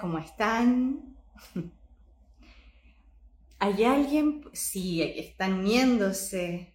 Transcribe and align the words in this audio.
¿cómo 0.00 0.16
están? 0.16 1.14
¿Hay 3.58 3.84
alguien? 3.84 4.48
Sí, 4.54 5.02
están 5.02 5.58
uniéndose. 5.58 6.74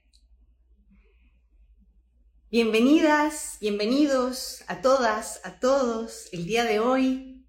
Bienvenidas, 2.51 3.57
bienvenidos 3.59 4.63
a 4.67 4.81
todas, 4.81 5.41
a 5.43 5.59
todos 5.59 6.29
el 6.33 6.45
día 6.45 6.65
de 6.65 6.79
hoy 6.79 7.47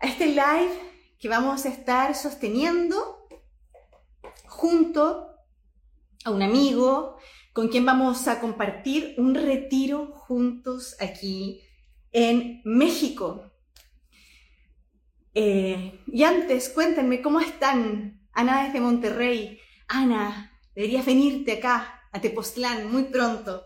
a 0.00 0.06
este 0.06 0.26
live 0.26 0.80
que 1.18 1.30
vamos 1.30 1.64
a 1.64 1.70
estar 1.70 2.14
sosteniendo 2.14 3.26
junto 4.48 5.30
a 6.26 6.30
un 6.30 6.42
amigo 6.42 7.16
con 7.54 7.68
quien 7.68 7.86
vamos 7.86 8.28
a 8.28 8.38
compartir 8.38 9.14
un 9.16 9.34
retiro 9.34 10.12
juntos 10.12 10.94
aquí 11.00 11.62
en 12.12 12.60
México. 12.66 13.55
Eh, 15.38 16.00
y 16.06 16.24
antes, 16.24 16.70
cuéntenme, 16.70 17.20
¿cómo 17.20 17.40
están? 17.40 18.26
Ana 18.32 18.64
desde 18.64 18.80
Monterrey. 18.80 19.60
Ana, 19.86 20.58
deberías 20.74 21.04
venirte 21.04 21.52
acá, 21.52 22.08
a 22.10 22.22
Tepoztlán, 22.22 22.90
muy 22.90 23.04
pronto, 23.04 23.62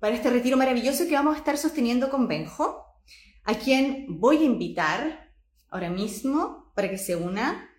para 0.00 0.16
este 0.16 0.30
retiro 0.30 0.56
maravilloso 0.56 1.06
que 1.06 1.14
vamos 1.14 1.36
a 1.36 1.38
estar 1.38 1.58
sosteniendo 1.58 2.10
con 2.10 2.26
Benjo, 2.26 2.84
a 3.44 3.54
quien 3.54 4.18
voy 4.18 4.38
a 4.38 4.46
invitar 4.46 5.32
ahora 5.68 5.90
mismo 5.90 6.72
para 6.74 6.90
que 6.90 6.98
se 6.98 7.14
una. 7.14 7.70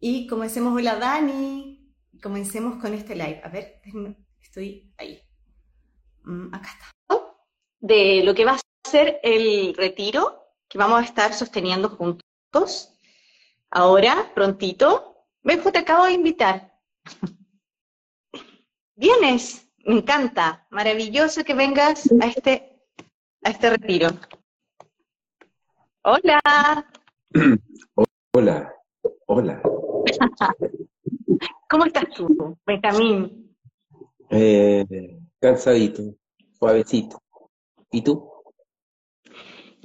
Y 0.00 0.26
comencemos, 0.26 0.74
hola 0.74 0.96
Dani, 0.96 1.92
comencemos 2.22 2.80
con 2.80 2.94
este 2.94 3.14
live. 3.14 3.42
A 3.44 3.50
ver, 3.50 3.82
estoy 4.40 4.90
ahí. 4.96 5.20
Mm, 6.22 6.54
acá 6.54 6.70
está. 6.70 7.20
De 7.80 8.22
lo 8.24 8.34
que 8.34 8.46
va 8.46 8.52
a 8.52 8.90
ser 8.90 9.20
el 9.22 9.74
retiro 9.74 10.46
que 10.66 10.78
vamos 10.78 11.02
a 11.02 11.04
estar 11.04 11.34
sosteniendo 11.34 11.90
juntos 11.90 12.24
Ahora, 13.70 14.30
prontito. 14.34 15.26
Benjo, 15.42 15.72
te 15.72 15.80
acabo 15.80 16.04
de 16.04 16.12
invitar. 16.12 16.72
Vienes, 18.96 19.68
me 19.84 19.98
encanta. 19.98 20.66
Maravilloso 20.70 21.42
que 21.42 21.54
vengas 21.54 22.08
a 22.20 22.26
este, 22.26 22.80
a 23.42 23.50
este 23.50 23.70
retiro. 23.70 24.08
Hola. 26.04 26.40
Hola, 28.36 28.74
hola. 29.26 29.62
¿Cómo 31.70 31.84
estás 31.84 32.04
tú, 32.16 32.58
Benjamín? 32.66 33.56
Eh, 34.28 34.84
cansadito, 35.38 36.02
suavecito. 36.58 37.22
¿Y 37.92 38.02
tú? 38.02 38.33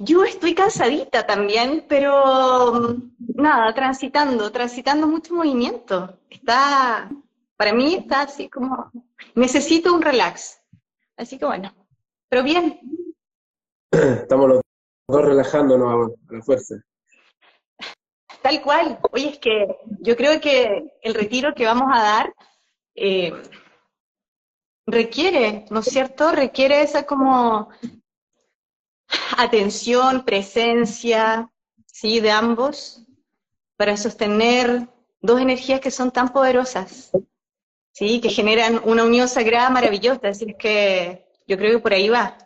Yo 0.02 0.24
estoy 0.24 0.54
cansadita 0.54 1.26
también, 1.26 1.84
pero 1.86 2.96
nada, 3.34 3.74
transitando, 3.74 4.50
transitando 4.50 5.06
mucho 5.06 5.34
movimiento. 5.34 6.18
Está, 6.30 7.10
para 7.54 7.74
mí 7.74 7.96
está 7.96 8.22
así 8.22 8.48
como, 8.48 8.90
necesito 9.34 9.92
un 9.92 10.00
relax. 10.00 10.58
Así 11.18 11.38
que 11.38 11.44
bueno, 11.44 11.74
pero 12.30 12.42
bien. 12.42 12.80
Estamos 13.90 14.48
los 14.48 14.62
dos 15.06 15.22
relajándonos 15.22 16.10
a 16.30 16.34
la 16.34 16.42
fuerza. 16.42 16.76
Tal 18.40 18.62
cual. 18.62 18.98
Oye, 19.12 19.28
es 19.28 19.38
que 19.38 19.66
yo 20.00 20.16
creo 20.16 20.40
que 20.40 20.94
el 21.02 21.12
retiro 21.12 21.54
que 21.54 21.66
vamos 21.66 21.90
a 21.92 22.02
dar 22.02 22.34
eh, 22.94 23.34
requiere, 24.86 25.66
¿no 25.68 25.80
es 25.80 25.86
cierto? 25.86 26.32
Requiere 26.32 26.80
esa 26.80 27.04
como 27.04 27.68
atención, 29.36 30.24
presencia, 30.24 31.50
¿sí? 31.86 32.20
De 32.20 32.30
ambos, 32.30 33.04
para 33.76 33.96
sostener 33.96 34.88
dos 35.20 35.40
energías 35.40 35.80
que 35.80 35.90
son 35.90 36.10
tan 36.10 36.28
poderosas, 36.32 37.10
¿sí? 37.92 38.20
Que 38.20 38.28
generan 38.28 38.80
una 38.84 39.04
unión 39.04 39.28
sagrada 39.28 39.70
maravillosa, 39.70 40.28
así 40.28 40.54
que 40.58 41.26
yo 41.46 41.56
creo 41.56 41.72
que 41.72 41.82
por 41.82 41.92
ahí 41.92 42.08
va. 42.08 42.36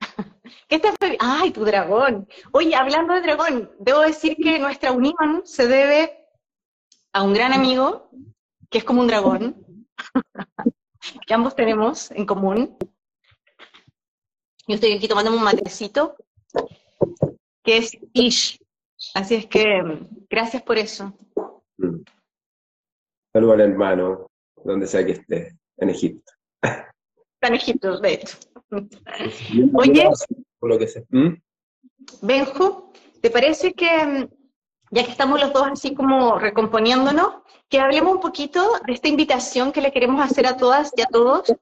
¿Qué 0.68 0.76
estás 0.76 0.96
¡Ay, 1.18 1.50
tu 1.52 1.64
dragón! 1.64 2.28
Oye, 2.52 2.74
hablando 2.74 3.14
de 3.14 3.22
dragón, 3.22 3.70
debo 3.78 4.00
decir 4.00 4.36
que 4.36 4.58
nuestra 4.58 4.92
unión 4.92 5.42
se 5.44 5.66
debe 5.66 6.28
a 7.12 7.22
un 7.22 7.32
gran 7.34 7.52
amigo, 7.52 8.10
que 8.68 8.78
es 8.78 8.84
como 8.84 9.00
un 9.00 9.08
dragón, 9.08 9.86
que 11.26 11.34
ambos 11.34 11.56
tenemos 11.56 12.10
en 12.12 12.26
común, 12.26 12.76
yo 14.70 14.76
estoy 14.76 14.92
aquí 14.92 15.08
tomando 15.08 15.32
un 15.32 15.42
matecito, 15.42 16.14
que 17.64 17.78
es 17.78 17.98
Ish. 18.12 18.60
Así 19.14 19.34
es 19.34 19.46
que 19.46 19.82
gracias 20.28 20.62
por 20.62 20.78
eso. 20.78 21.12
Mm. 21.78 22.02
Saludos 23.32 23.54
al 23.54 23.60
hermano, 23.62 24.30
donde 24.62 24.86
sea 24.86 25.04
que 25.04 25.12
esté, 25.12 25.56
en 25.76 25.90
Egipto. 25.90 26.32
Está 26.62 27.48
en 27.48 27.54
Egipto, 27.54 27.98
de 27.98 28.12
hecho. 28.12 28.38
Oye, 29.74 30.08
por 30.60 30.70
lo 30.70 30.78
que 30.78 30.86
sé. 30.86 31.04
¿Mm? 31.08 31.34
Benjo, 32.22 32.92
¿te 33.20 33.30
parece 33.30 33.72
que, 33.72 34.28
ya 34.92 35.04
que 35.04 35.10
estamos 35.10 35.40
los 35.40 35.52
dos 35.52 35.66
así 35.66 35.96
como 35.96 36.38
recomponiéndonos, 36.38 37.42
que 37.68 37.80
hablemos 37.80 38.14
un 38.14 38.20
poquito 38.20 38.78
de 38.86 38.92
esta 38.92 39.08
invitación 39.08 39.72
que 39.72 39.80
le 39.80 39.90
queremos 39.90 40.24
hacer 40.24 40.46
a 40.46 40.56
todas 40.56 40.92
y 40.96 41.02
a 41.02 41.06
todos 41.06 41.52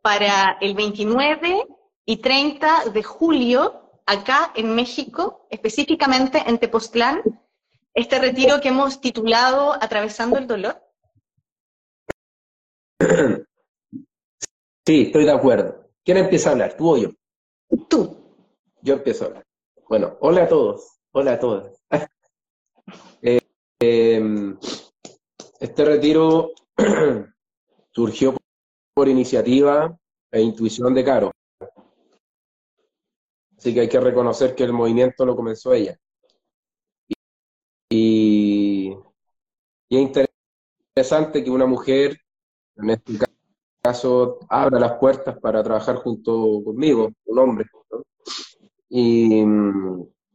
para 0.00 0.56
el 0.62 0.74
29 0.74 1.66
y 2.08 2.16
30 2.16 2.88
de 2.94 3.02
julio, 3.02 3.82
acá 4.06 4.52
en 4.56 4.74
México, 4.74 5.46
específicamente 5.50 6.42
en 6.46 6.56
Tepoztlán, 6.56 7.20
este 7.92 8.18
retiro 8.18 8.62
que 8.62 8.68
hemos 8.68 9.02
titulado 9.02 9.74
Atravesando 9.74 10.38
el 10.38 10.46
Dolor? 10.46 10.82
Sí, 14.86 15.02
estoy 15.02 15.26
de 15.26 15.32
acuerdo. 15.32 15.90
¿Quién 16.02 16.16
empieza 16.16 16.48
a 16.48 16.52
hablar? 16.52 16.78
¿Tú 16.78 16.90
o 16.90 16.96
yo? 16.96 17.10
Tú. 17.90 18.16
Yo 18.80 18.94
empiezo 18.94 19.24
a 19.24 19.26
hablar. 19.26 19.44
Bueno, 19.86 20.16
hola 20.20 20.44
a 20.44 20.48
todos. 20.48 21.00
Hola 21.12 21.32
a 21.34 21.38
todas. 21.38 21.82
Eh, 23.20 23.40
em, 23.80 24.56
este 25.60 25.84
retiro 25.84 26.52
surgió 27.92 28.34
por 28.94 29.08
iniciativa 29.08 29.94
e 30.32 30.40
intuición 30.40 30.94
de 30.94 31.04
Caro. 31.04 31.32
Así 33.58 33.74
que 33.74 33.80
hay 33.80 33.88
que 33.88 34.00
reconocer 34.00 34.54
que 34.54 34.62
el 34.62 34.72
movimiento 34.72 35.26
lo 35.26 35.34
comenzó 35.34 35.72
ella. 35.72 35.98
Y, 37.90 38.92
es 39.90 39.98
interesante 39.98 41.42
que 41.42 41.50
una 41.50 41.66
mujer, 41.66 42.18
en 42.76 42.90
este 42.90 43.18
caso, 43.82 44.38
abra 44.48 44.78
las 44.78 44.92
puertas 44.98 45.36
para 45.40 45.62
trabajar 45.64 45.96
junto 45.96 46.62
conmigo, 46.64 47.10
un 47.26 47.38
hombre. 47.38 47.66
Y, 48.88 49.42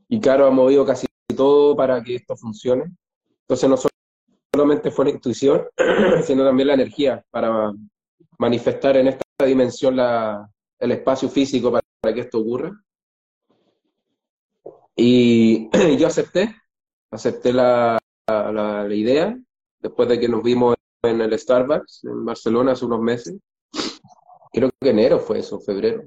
y 0.10 0.20
Caro 0.20 0.46
ha 0.46 0.52
movido 0.52 0.86
casi 0.86 1.08
todo 1.34 1.76
para 1.78 2.04
que 2.04 2.16
esto 2.16 2.36
funcione. 2.36 2.94
Entonces 3.42 3.70
no 3.70 3.78
solamente 4.54 4.92
fue 4.92 5.06
la 5.06 5.12
intuición, 5.12 5.66
sino 6.26 6.44
también 6.44 6.68
la 6.68 6.74
energía 6.74 7.24
para 7.32 7.72
manifestar 8.38 8.98
en 8.98 9.08
esta 9.08 9.46
dimensión 9.46 9.96
la, 9.96 10.50
el 10.80 10.92
espacio 10.92 11.30
físico 11.30 11.72
para 11.72 12.14
que 12.14 12.22
esto 12.22 12.40
ocurra. 12.40 12.83
Y 14.96 15.70
yo 15.98 16.08
acepté, 16.08 16.56
acepté 17.12 17.54
la, 17.54 17.98
la, 18.28 18.88
idea, 18.94 19.38
después 19.80 20.08
de 20.10 20.20
que 20.20 20.28
nos 20.28 20.44
vimos 20.44 20.76
en 21.04 21.22
el 21.22 21.38
Starbucks 21.38 22.06
en 22.06 22.26
Barcelona 22.26 22.74
hace 22.74 22.86
unos 22.86 23.02
meses. 23.02 23.36
Creo 24.52 24.70
que 24.80 24.90
enero 24.90 25.20
fue 25.20 25.40
eso, 25.40 25.60
febrero. 25.60 26.04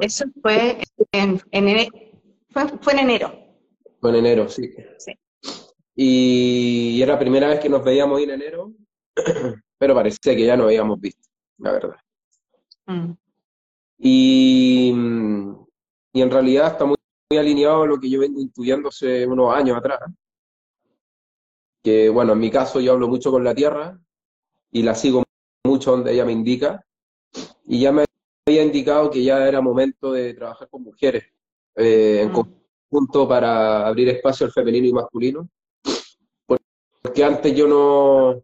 eso 0.00 0.24
fue 0.42 0.78
en, 1.12 1.40
enero. 1.50 1.92
Fue, 2.48 2.92
en 2.94 2.98
enero. 2.98 3.32
Fue 4.00 4.10
en 4.10 4.16
enero, 4.16 4.48
sí. 4.48 4.70
sí. 4.98 5.12
Y 5.94 7.02
era 7.02 7.12
la 7.12 7.18
primera 7.18 7.48
vez 7.48 7.60
que 7.60 7.68
nos 7.68 7.84
veíamos 7.84 8.22
en 8.22 8.30
enero, 8.30 8.72
pero 9.78 9.94
parecía 9.94 10.34
que 10.34 10.46
ya 10.46 10.56
no 10.56 10.64
habíamos 10.64 10.98
visto, 10.98 11.28
la 11.58 11.72
verdad. 11.72 11.96
Mm. 12.86 13.12
Y, 13.98 14.94
y 16.14 16.22
en 16.22 16.30
realidad 16.30 16.68
está 16.68 16.86
muy 16.86 16.96
muy 16.99 16.99
alineado 17.38 17.82
a 17.82 17.86
lo 17.86 17.98
que 18.00 18.10
yo 18.10 18.20
vengo 18.20 18.40
intuyendo 18.40 18.88
hace 18.88 19.26
unos 19.26 19.54
años 19.54 19.76
atrás. 19.76 20.00
Que 21.82 22.08
bueno, 22.08 22.32
en 22.32 22.40
mi 22.40 22.50
caso 22.50 22.80
yo 22.80 22.92
hablo 22.92 23.08
mucho 23.08 23.30
con 23.30 23.44
la 23.44 23.54
tierra 23.54 23.98
y 24.70 24.82
la 24.82 24.94
sigo 24.94 25.22
mucho 25.64 25.92
donde 25.92 26.12
ella 26.12 26.24
me 26.24 26.32
indica. 26.32 26.84
Y 27.66 27.80
ya 27.80 27.92
me 27.92 28.04
había 28.46 28.62
indicado 28.62 29.10
que 29.10 29.22
ya 29.22 29.46
era 29.46 29.60
momento 29.60 30.12
de 30.12 30.34
trabajar 30.34 30.68
con 30.68 30.82
mujeres 30.82 31.24
eh, 31.76 32.22
en 32.22 32.30
mm. 32.30 32.32
conjunto 32.32 33.28
para 33.28 33.86
abrir 33.86 34.08
espacio 34.08 34.46
al 34.46 34.52
femenino 34.52 34.88
y 34.88 34.92
masculino. 34.92 35.48
Porque 37.00 37.24
antes 37.24 37.54
yo 37.54 37.66
no. 37.66 38.42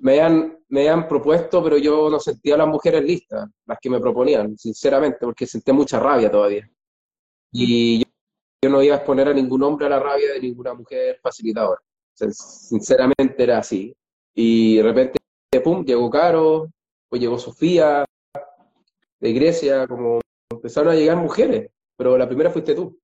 Me 0.00 0.20
han, 0.20 0.58
me 0.68 0.88
han 0.88 1.08
propuesto, 1.08 1.62
pero 1.64 1.78
yo 1.78 2.10
no 2.10 2.20
sentía 2.20 2.54
a 2.54 2.58
las 2.58 2.68
mujeres 2.68 3.02
listas, 3.02 3.48
las 3.64 3.78
que 3.80 3.88
me 3.88 4.00
proponían, 4.00 4.56
sinceramente, 4.58 5.18
porque 5.20 5.46
sentía 5.46 5.72
mucha 5.72 5.98
rabia 5.98 6.30
todavía. 6.30 6.70
Y 7.56 8.00
yo 8.00 8.68
no 8.68 8.82
iba 8.82 8.96
a 8.96 8.98
exponer 8.98 9.28
a 9.28 9.32
ningún 9.32 9.62
hombre 9.62 9.86
a 9.86 9.90
la 9.90 10.00
rabia 10.00 10.32
de 10.32 10.40
ninguna 10.40 10.74
mujer 10.74 11.20
facilitadora. 11.22 11.80
sinceramente 12.12 13.42
era 13.42 13.58
así. 13.58 13.94
Y 14.34 14.76
de 14.76 14.82
repente, 14.82 15.18
pum, 15.62 15.84
llegó 15.84 16.10
Caro, 16.10 16.68
pues 17.08 17.22
llegó 17.22 17.38
Sofía, 17.38 18.04
de 19.20 19.32
Grecia, 19.32 19.86
como 19.86 20.20
empezaron 20.50 20.92
a 20.92 20.96
llegar 20.96 21.16
mujeres, 21.16 21.70
pero 21.96 22.18
la 22.18 22.26
primera 22.26 22.50
fuiste 22.50 22.74
tú, 22.74 22.98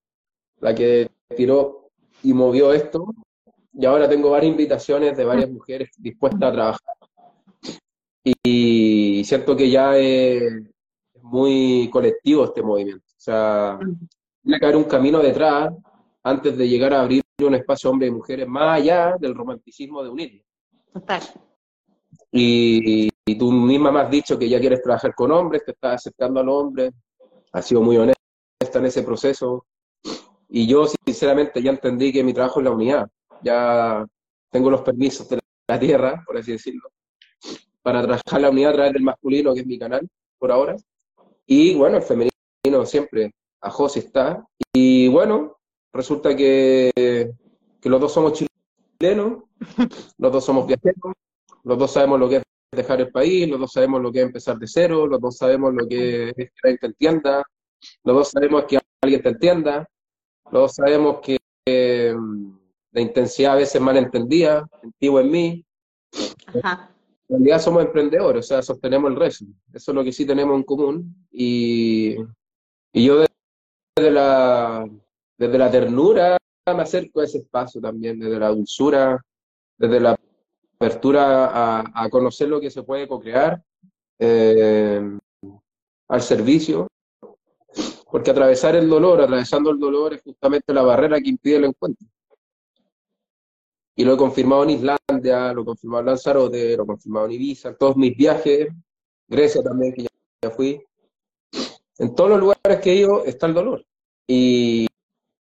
la 0.59 0.75
que 0.75 1.09
tiró 1.37 1.91
y 2.25 2.35
movió 2.35 2.73
esto, 2.73 3.15
y 3.73 3.87
ahora 3.87 4.09
tengo 4.09 4.31
varias 4.31 4.51
invitaciones 4.51 5.17
de 5.17 5.25
varias 5.25 5.49
mujeres 5.49 5.91
dispuestas 5.97 6.43
a 6.43 6.53
trabajar. 6.53 6.95
Y 8.25 9.23
siento 9.25 9.57
que 9.57 9.71
ya 9.71 9.97
es 9.97 10.43
muy 11.23 11.89
colectivo 11.93 12.45
este 12.45 12.63
movimiento. 12.63 13.07
O 13.07 13.21
sea, 13.21 13.79
tiene 14.43 14.59
que 14.59 14.65
haber 14.65 14.77
un 14.77 14.85
camino 14.85 15.19
detrás 15.21 15.73
antes 16.23 16.57
de 16.57 16.69
llegar 16.69 16.95
a 16.95 17.01
abrir 17.01 17.23
un 17.43 17.55
espacio 17.55 17.91
hombre 17.91 18.09
y 18.09 18.11
mujeres 18.11 18.47
más 18.47 18.79
allá 18.79 19.17
del 19.19 19.35
romanticismo 19.35 20.03
de 20.03 20.11
unirnos. 20.11 20.45
Total. 20.93 21.23
Y, 22.33 23.09
tú 23.39 23.53
misma 23.53 23.93
me 23.93 24.01
has 24.01 24.11
dicho 24.11 24.39
que 24.39 24.49
ya 24.49 24.59
quieres 24.59 24.83
trabajar 24.83 25.15
con 25.15 25.31
hombres, 25.31 25.63
que 25.65 25.71
estás 25.71 25.95
aceptando 25.95 26.41
al 26.41 26.49
hombre, 26.49 26.91
has 27.53 27.67
sido 27.67 27.81
muy 27.81 27.97
honesta 27.97 28.19
en 28.75 28.87
ese 28.87 29.03
proceso. 29.03 29.67
Y 30.49 30.67
yo, 30.67 30.85
sinceramente, 31.05 31.63
ya 31.63 31.71
entendí 31.71 32.13
que 32.13 32.25
mi 32.25 32.35
trabajo 32.35 32.61
es 32.61 32.65
la 32.65 32.73
unidad. 32.73 33.09
Ya 33.43 34.05
tengo 34.51 34.69
los 34.69 34.83
permisos 34.83 35.29
de 35.29 35.39
la 35.69 35.79
tierra, 35.79 36.23
por 36.27 36.37
así 36.37 36.53
decirlo, 36.53 36.91
para 37.83 38.03
trabajar 38.03 38.41
la 38.41 38.51
unidad 38.51 38.71
a 38.73 38.75
través 38.75 38.93
del 38.93 39.03
masculino, 39.03 39.55
que 39.55 39.61
es 39.61 39.67
mi 39.67 39.79
canal, 39.79 40.07
por 40.39 40.51
ahora. 40.51 40.77
Y 41.47 41.75
bueno, 41.75 41.99
el 41.99 42.03
femenino 42.03 42.85
siempre, 42.85 43.33
a 43.61 43.71
José 43.71 44.01
está. 44.01 44.47
Y 44.73 45.09
bueno, 45.09 45.59
resulta 45.93 46.35
que, 46.37 46.91
que 47.81 47.89
los 47.89 48.01
dos 48.01 48.13
somos 48.13 48.33
chilenos, 48.33 49.45
los 50.19 50.33
dos 50.33 50.45
somos 50.45 50.67
viajeros, 50.67 51.15
los 51.65 51.79
dos 51.79 51.93
sabemos 51.93 52.21
lo 52.21 52.29
que 52.29 52.37
es 52.37 52.43
dejar 52.73 53.01
el 53.01 53.11
país, 53.11 53.49
los 53.49 53.61
dos 53.61 53.73
sabemos 53.73 54.01
lo 54.01 54.13
que 54.13 54.21
es 54.21 54.27
empezar 54.27 54.59
de 54.59 54.67
cero, 54.67 55.07
los 55.07 55.21
dos 55.21 55.37
sabemos 55.37 55.75
lo 55.75 55.87
que 55.87 56.29
es 56.31 56.35
que 56.37 56.51
alguien 56.63 56.79
te 56.79 56.87
entienda, 56.87 57.45
los 58.05 58.17
dos 58.17 58.31
sabemos 58.31 58.65
que 58.65 58.79
alguien 59.03 59.23
te 59.23 59.29
entienda, 59.31 59.89
los 60.51 60.63
dos 60.63 60.75
sabemos 60.75 61.21
que 61.21 61.39
la 62.93 63.01
intensidad 63.01 63.53
a 63.53 63.57
veces 63.57 63.81
mal 63.81 63.97
entendida, 63.97 64.69
en 64.83 64.93
ti 64.93 65.09
o 65.09 65.21
en 65.21 65.31
mí. 65.31 65.65
Ajá. 66.47 66.91
En 67.29 67.37
realidad 67.37 67.61
somos 67.61 67.85
emprendedores, 67.85 68.45
o 68.45 68.49
sea, 68.49 68.63
sostenemos 68.63 69.11
el 69.11 69.17
resto. 69.17 69.45
Eso 69.73 69.93
es 69.93 69.95
lo 69.95 70.03
que 70.03 70.11
sí 70.11 70.27
tenemos 70.27 70.57
en 70.57 70.65
común. 70.65 71.27
Y, 71.31 72.17
y 72.93 73.05
yo 73.05 73.25
desde 73.97 74.11
la, 74.11 74.89
desde 75.37 75.59
la 75.59 75.71
ternura 75.71 76.37
me 76.67 76.83
acerco 76.83 77.21
a 77.21 77.25
ese 77.25 77.39
espacio 77.39 77.81
también, 77.81 78.19
desde 78.19 78.39
la 78.39 78.49
dulzura, 78.49 79.21
desde 79.77 80.01
la 80.01 80.17
apertura 80.75 81.81
a, 81.95 82.09
conocer 82.11 82.49
lo 82.49 82.61
que 82.61 82.71
se 82.71 82.83
puede 82.83 83.09
co-crear 83.09 83.63
eh, 84.19 85.01
al 86.09 86.23
servicio, 86.23 86.87
porque 88.11 88.31
atravesar 88.31 88.77
el 88.77 88.89
dolor, 88.89 89.21
atravesando 89.21 89.71
el 89.71 89.79
dolor 89.79 90.15
es 90.15 90.23
justamente 90.23 90.73
la 90.73 90.83
barrera 90.83 91.21
que 91.21 91.31
impide 91.31 91.57
el 91.57 91.65
encuentro. 91.65 92.07
Y 93.97 94.05
lo 94.05 94.15
he 94.15 94.17
confirmado 94.17 94.63
en 94.65 94.71
Islandia, 94.71 95.53
lo 95.53 95.63
he 95.63 95.65
confirmado 95.65 96.01
en 96.01 96.07
Lanzarote, 96.07 96.77
lo 96.77 96.85
he 96.85 96.87
confirmado 96.87 97.27
en 97.27 97.33
Ibiza, 97.33 97.69
en 97.71 97.77
todos 97.77 97.97
mis 97.97 98.17
viajes, 98.17 98.69
Grecia 99.29 99.63
también, 99.63 99.93
que 99.93 100.07
ya, 100.43 100.51
fui. 100.51 100.83
En 102.01 102.15
todos 102.15 102.31
los 102.31 102.41
lugares 102.41 102.81
que 102.83 102.93
he 102.93 102.95
ido 102.95 103.27
está 103.27 103.47
el 103.47 103.53
dolor. 103.53 103.85
Y, 104.27 104.87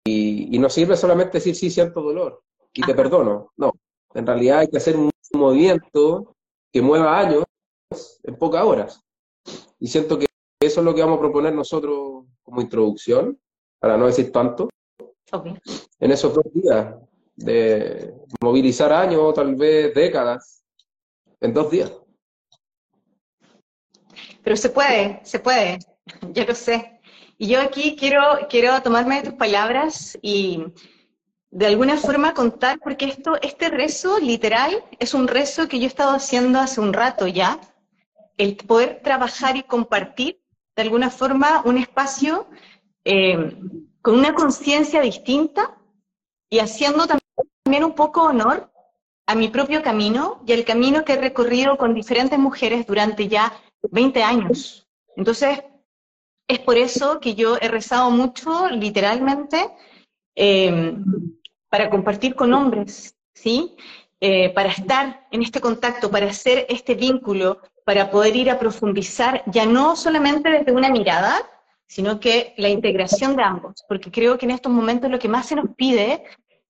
y, 0.06 0.60
no 0.60 0.70
sirve 0.70 0.98
solamente 0.98 1.38
decir 1.38 1.56
sí, 1.56 1.70
siento 1.70 2.02
dolor 2.02 2.44
y 2.74 2.82
te 2.82 2.94
perdono. 2.94 3.54
No, 3.56 3.72
en 4.14 4.28
realidad 4.28 4.60
hay 4.60 4.68
que 4.68 4.78
hacer 4.78 4.98
un 4.98 5.10
movimiento 5.34 6.36
que 6.72 6.82
mueva 6.82 7.18
años 7.18 7.46
en 8.24 8.36
pocas 8.36 8.66
horas. 8.66 9.02
Y 9.80 9.88
siento 9.88 10.20
que 10.20 10.26
eso 10.62 10.82
es 10.82 10.86
lo 10.86 10.94
que 10.94 11.02
vamos 11.02 11.18
a 11.18 11.22
proponer 11.22 11.54
nosotros 11.54 12.26
como 12.44 12.62
introducción, 12.62 13.40
para 13.80 13.98
no 13.98 14.08
decir 14.08 14.30
tanto, 14.30 14.68
en 16.00 16.12
esos 16.12 16.34
dos 16.34 16.44
días, 16.54 16.94
de 17.38 18.14
movilizar 18.42 18.92
años, 18.92 19.34
tal 19.34 19.56
vez 19.56 19.94
décadas, 19.94 20.66
en 21.40 21.54
dos 21.54 21.72
días. 21.72 21.94
Pero 24.44 24.58
se 24.58 24.70
puede, 24.70 25.22
se 25.24 25.40
puede, 25.40 25.80
yo 26.34 26.46
lo 26.46 26.56
sé. 26.56 27.00
Y 27.38 27.48
yo 27.48 27.62
aquí 27.62 27.96
quiero, 27.98 28.22
quiero 28.50 28.82
tomarme 28.82 29.18
de 29.22 29.30
tus 29.30 29.38
palabras 29.38 30.18
y 30.22 30.66
de 31.52 31.66
alguna 31.66 31.98
forma 31.98 32.34
contar, 32.34 32.80
porque 32.80 33.06
esto, 33.06 33.38
este 33.42 33.70
rezo 33.70 34.20
literal 34.20 34.84
es 35.00 35.14
un 35.14 35.28
rezo 35.28 35.68
que 35.68 35.80
yo 35.80 35.86
he 35.86 35.88
estado 35.88 36.12
haciendo 36.12 36.60
hace 36.60 36.80
un 36.82 36.94
rato 36.94 37.28
ya, 37.28 37.60
el 38.38 38.56
poder 38.56 39.02
trabajar 39.04 39.58
y 39.58 39.64
compartir 39.64 40.40
de 40.76 40.82
alguna 40.84 41.10
forma 41.10 41.62
un 41.66 41.78
espacio 41.78 42.48
eh, 43.04 43.58
con 44.02 44.16
una 44.16 44.34
conciencia 44.34 45.02
distinta 45.02 45.78
y 46.50 46.60
haciendo 46.60 47.06
también 47.08 47.84
un 47.84 47.94
poco 47.94 48.24
honor 48.24 48.72
a 49.26 49.36
mi 49.36 49.50
propio 49.50 49.82
camino 49.82 50.42
y 50.46 50.54
al 50.54 50.66
camino 50.66 51.04
que 51.04 51.14
he 51.14 51.18
recorrido 51.18 51.78
con 51.78 51.94
diferentes 51.94 52.40
mujeres 52.40 52.86
durante 52.88 53.28
ya 53.28 53.54
20 53.92 54.24
años. 54.24 54.88
Entonces, 55.16 55.60
es 56.50 56.60
por 56.60 56.78
eso 56.78 57.20
que 57.20 57.36
yo 57.36 57.58
he 57.62 57.68
rezado 57.68 58.10
mucho, 58.10 58.68
literalmente, 58.70 59.70
eh, 60.36 60.96
para 61.70 61.92
compartir 61.92 62.34
con 62.34 62.54
hombres, 62.54 63.16
¿sí? 63.36 63.78
Eh, 64.20 64.50
para 64.50 64.70
estar 64.70 65.28
en 65.32 65.44
este 65.44 65.62
contacto, 65.62 66.10
para 66.10 66.26
hacer 66.26 66.66
este 66.68 66.96
vínculo, 66.96 67.60
para 67.86 68.10
poder 68.10 68.36
ir 68.36 68.50
a 68.50 68.58
profundizar, 68.58 69.44
ya 69.46 69.68
no 69.68 69.96
solamente 69.96 70.50
desde 70.50 70.72
una 70.72 70.90
mirada, 70.90 71.40
sino 71.88 72.20
que 72.20 72.56
la 72.58 72.70
integración 72.70 73.36
de 73.36 73.44
ambos, 73.44 73.86
porque 73.88 74.12
creo 74.12 74.38
que 74.38 74.46
en 74.48 74.52
estos 74.52 74.72
momentos 74.72 75.10
lo 75.10 75.20
que 75.20 75.30
más 75.30 75.46
se 75.48 75.56
nos 75.56 75.76
pide 75.76 76.24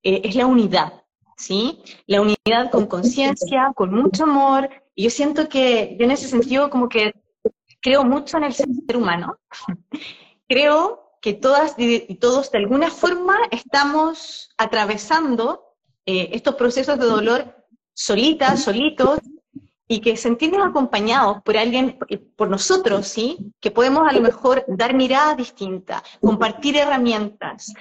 eh, 0.03 0.21
es 0.25 0.35
la 0.35 0.45
unidad, 0.45 1.03
¿sí? 1.37 1.81
La 2.05 2.21
unidad 2.21 2.69
con 2.69 2.85
conciencia, 2.85 3.71
con 3.75 3.93
mucho 3.93 4.23
amor, 4.23 4.69
y 4.93 5.03
yo 5.03 5.09
siento 5.09 5.47
que 5.47 5.95
yo 5.97 6.03
en 6.03 6.11
ese 6.11 6.27
sentido 6.27 6.69
como 6.69 6.89
que 6.89 7.13
creo 7.81 8.03
mucho 8.03 8.37
en 8.37 8.45
el 8.45 8.53
ser 8.53 8.67
humano, 8.95 9.37
creo 10.47 11.11
que 11.21 11.33
todas 11.33 11.75
y 11.77 12.15
todos 12.15 12.51
de 12.51 12.59
alguna 12.59 12.89
forma 12.89 13.37
estamos 13.51 14.49
atravesando 14.57 15.75
eh, 16.05 16.29
estos 16.33 16.55
procesos 16.55 16.97
de 16.97 17.05
dolor 17.05 17.55
solitas, 17.93 18.63
solitos, 18.63 19.19
y 19.91 20.01
que 20.01 20.15
sentirnos 20.15 20.67
acompañados 20.67 21.41
por 21.43 21.57
alguien, 21.57 21.97
por 22.35 22.47
nosotros, 22.47 23.07
¿sí? 23.07 23.51
Que 23.59 23.71
podemos 23.71 24.07
a 24.07 24.13
lo 24.13 24.21
mejor 24.21 24.63
dar 24.67 24.93
miradas 24.93 25.35
distintas, 25.35 26.03
compartir 26.21 26.77
herramientas, 26.77 27.73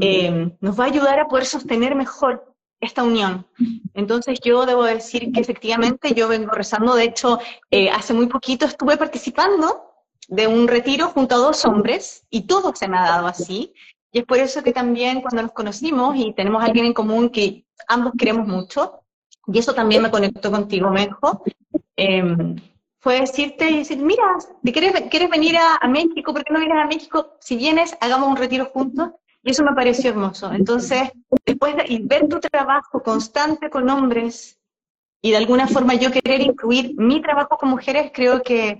eh, 0.00 0.52
nos 0.60 0.78
va 0.78 0.84
a 0.84 0.86
ayudar 0.86 1.18
a 1.18 1.26
poder 1.26 1.46
sostener 1.46 1.96
mejor 1.96 2.47
esta 2.80 3.02
unión. 3.02 3.46
Entonces 3.94 4.38
yo 4.40 4.66
debo 4.66 4.84
decir 4.84 5.32
que 5.32 5.40
efectivamente 5.40 6.14
yo 6.14 6.28
vengo 6.28 6.52
rezando, 6.52 6.94
de 6.94 7.04
hecho, 7.04 7.38
eh, 7.70 7.90
hace 7.90 8.14
muy 8.14 8.26
poquito 8.26 8.66
estuve 8.66 8.96
participando 8.96 9.84
de 10.28 10.46
un 10.46 10.68
retiro 10.68 11.08
junto 11.08 11.34
a 11.34 11.38
dos 11.38 11.64
hombres 11.64 12.24
y 12.30 12.42
todo 12.42 12.74
se 12.74 12.88
me 12.88 12.98
ha 12.98 13.02
dado 13.02 13.26
así. 13.26 13.72
Y 14.12 14.20
es 14.20 14.24
por 14.24 14.38
eso 14.38 14.62
que 14.62 14.72
también 14.72 15.20
cuando 15.20 15.42
nos 15.42 15.52
conocimos 15.52 16.16
y 16.16 16.32
tenemos 16.32 16.62
a 16.62 16.66
alguien 16.66 16.86
en 16.86 16.94
común 16.94 17.30
que 17.30 17.66
ambos 17.88 18.12
queremos 18.18 18.46
mucho, 18.46 19.02
y 19.46 19.58
eso 19.58 19.74
también 19.74 20.02
me 20.02 20.10
conectó 20.10 20.50
contigo, 20.50 20.90
Menjo, 20.90 21.42
em, 21.96 22.56
fue 23.00 23.20
decirte 23.20 23.70
y 23.70 23.78
decir, 23.78 23.98
mira, 23.98 24.24
quieres, 24.62 24.92
quieres 25.10 25.30
venir 25.30 25.56
a, 25.56 25.88
México? 25.88 26.32
¿Por 26.32 26.44
qué 26.44 26.52
no 26.52 26.58
vienes 26.58 26.78
a 26.78 26.86
México? 26.86 27.36
Si 27.40 27.56
vienes, 27.56 27.96
hagamos 28.00 28.28
un 28.28 28.36
retiro 28.36 28.66
juntos. 28.66 29.10
Y 29.48 29.52
eso 29.52 29.64
me 29.64 29.72
pareció 29.72 30.10
hermoso. 30.10 30.52
Entonces, 30.52 31.10
después 31.46 31.74
de 31.74 32.00
ver 32.02 32.28
tu 32.28 32.38
trabajo 32.38 33.02
constante 33.02 33.70
con 33.70 33.88
hombres 33.88 34.60
y 35.22 35.30
de 35.30 35.38
alguna 35.38 35.66
forma 35.66 35.94
yo 35.94 36.10
querer 36.10 36.42
incluir 36.42 36.92
mi 36.98 37.22
trabajo 37.22 37.56
con 37.56 37.70
mujeres, 37.70 38.10
creo 38.12 38.42
que 38.42 38.78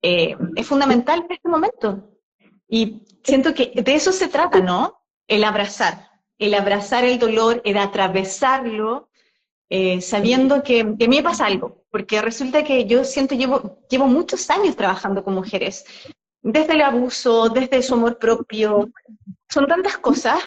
eh, 0.00 0.34
es 0.54 0.66
fundamental 0.66 1.26
en 1.28 1.32
este 1.32 1.48
momento. 1.50 2.08
Y 2.66 3.02
siento 3.22 3.52
que 3.52 3.72
de 3.74 3.94
eso 3.94 4.10
se 4.10 4.28
trata, 4.28 4.60
¿no? 4.60 5.02
El 5.28 5.44
abrazar, 5.44 6.08
el 6.38 6.54
abrazar 6.54 7.04
el 7.04 7.18
dolor, 7.18 7.60
el 7.66 7.76
atravesarlo, 7.76 9.10
eh, 9.68 10.00
sabiendo 10.00 10.62
que, 10.62 10.94
que, 10.98 11.04
a 11.04 11.08
mí 11.08 11.16
me 11.16 11.22
pasa 11.22 11.44
algo, 11.44 11.84
porque 11.90 12.22
resulta 12.22 12.64
que 12.64 12.86
yo 12.86 13.04
siento, 13.04 13.34
llevo, 13.34 13.80
llevo 13.90 14.06
muchos 14.06 14.48
años 14.48 14.76
trabajando 14.76 15.22
con 15.22 15.34
mujeres, 15.34 15.84
desde 16.40 16.72
el 16.72 16.80
abuso, 16.80 17.50
desde 17.50 17.82
su 17.82 17.92
amor 17.92 18.18
propio, 18.18 18.88
son 19.48 19.66
tantas 19.66 19.98
cosas 19.98 20.44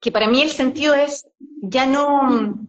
que 0.00 0.12
para 0.12 0.28
mí 0.28 0.42
el 0.42 0.50
sentido 0.50 0.94
es 0.94 1.26
ya 1.60 1.86
no, 1.86 2.68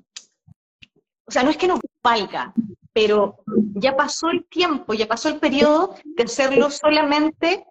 o 1.26 1.32
sea, 1.32 1.44
no 1.44 1.52
es 1.52 1.58
que 1.58 1.68
nos 1.68 1.80
valga, 2.04 2.54
pero 2.94 3.44
ya 3.76 3.96
pasó 3.96 4.30
el 4.30 4.46
tiempo, 4.46 4.94
ya 4.94 5.08
pasó 5.08 5.30
el 5.30 5.40
periodo 5.40 5.96
de 6.04 6.24
hacerlo 6.24 6.70
solamente 6.72 7.66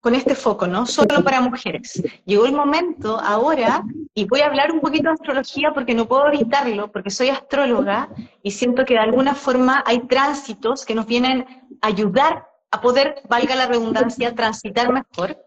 con 0.00 0.14
este 0.14 0.34
foco, 0.34 0.66
¿no? 0.66 0.84
Solo 0.84 1.24
para 1.24 1.40
mujeres. 1.40 2.02
Llegó 2.26 2.44
el 2.44 2.52
momento 2.52 3.18
ahora, 3.18 3.82
y 4.14 4.26
voy 4.26 4.40
a 4.40 4.46
hablar 4.46 4.70
un 4.70 4.80
poquito 4.80 5.04
de 5.04 5.14
astrología 5.14 5.72
porque 5.72 5.94
no 5.94 6.06
puedo 6.06 6.28
evitarlo, 6.28 6.92
porque 6.92 7.10
soy 7.10 7.30
astróloga 7.30 8.10
y 8.42 8.50
siento 8.50 8.84
que 8.84 8.94
de 8.94 9.00
alguna 9.00 9.34
forma 9.34 9.82
hay 9.86 10.00
tránsitos 10.06 10.84
que 10.84 10.94
nos 10.94 11.06
vienen 11.06 11.46
a 11.80 11.86
ayudar 11.86 12.46
a 12.70 12.80
poder, 12.80 13.22
valga 13.28 13.56
la 13.56 13.66
redundancia, 13.66 14.34
transitar 14.34 14.92
mejor. 14.92 15.38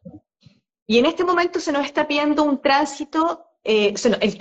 Y 0.87 0.97
en 0.97 1.05
este 1.05 1.25
momento 1.25 1.59
se 1.59 1.73
nos 1.73 1.85
está 1.85 2.07
pidiendo 2.07 2.43
un 2.43 2.61
tránsito, 2.61 3.45
eh, 3.63 3.93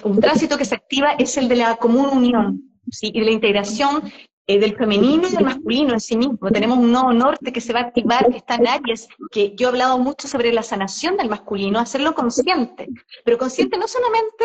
un 0.04 0.20
tránsito 0.20 0.56
que 0.56 0.64
se 0.64 0.76
activa 0.76 1.12
es 1.18 1.36
el 1.36 1.48
de 1.48 1.56
la 1.56 1.76
común 1.76 2.06
unión, 2.06 2.62
y 3.02 3.20
la 3.20 3.32
integración 3.32 4.10
eh, 4.46 4.60
del 4.60 4.76
femenino 4.76 5.26
y 5.26 5.32
del 5.32 5.44
masculino 5.44 5.94
en 5.94 6.00
sí 6.00 6.16
mismo. 6.16 6.38
Tenemos 6.52 6.78
un 6.78 6.92
nuevo 6.92 7.12
norte 7.12 7.52
que 7.52 7.60
se 7.60 7.72
va 7.72 7.80
a 7.80 7.82
activar, 7.84 8.30
que 8.30 8.36
está 8.36 8.54
en 8.54 8.68
Aries, 8.68 9.08
que 9.32 9.56
yo 9.56 9.66
he 9.66 9.70
hablado 9.70 9.98
mucho 9.98 10.28
sobre 10.28 10.52
la 10.52 10.62
sanación 10.62 11.16
del 11.16 11.28
masculino, 11.28 11.80
hacerlo 11.80 12.14
consciente, 12.14 12.88
pero 13.24 13.38
consciente 13.38 13.76
no 13.76 13.88
solamente 13.88 14.44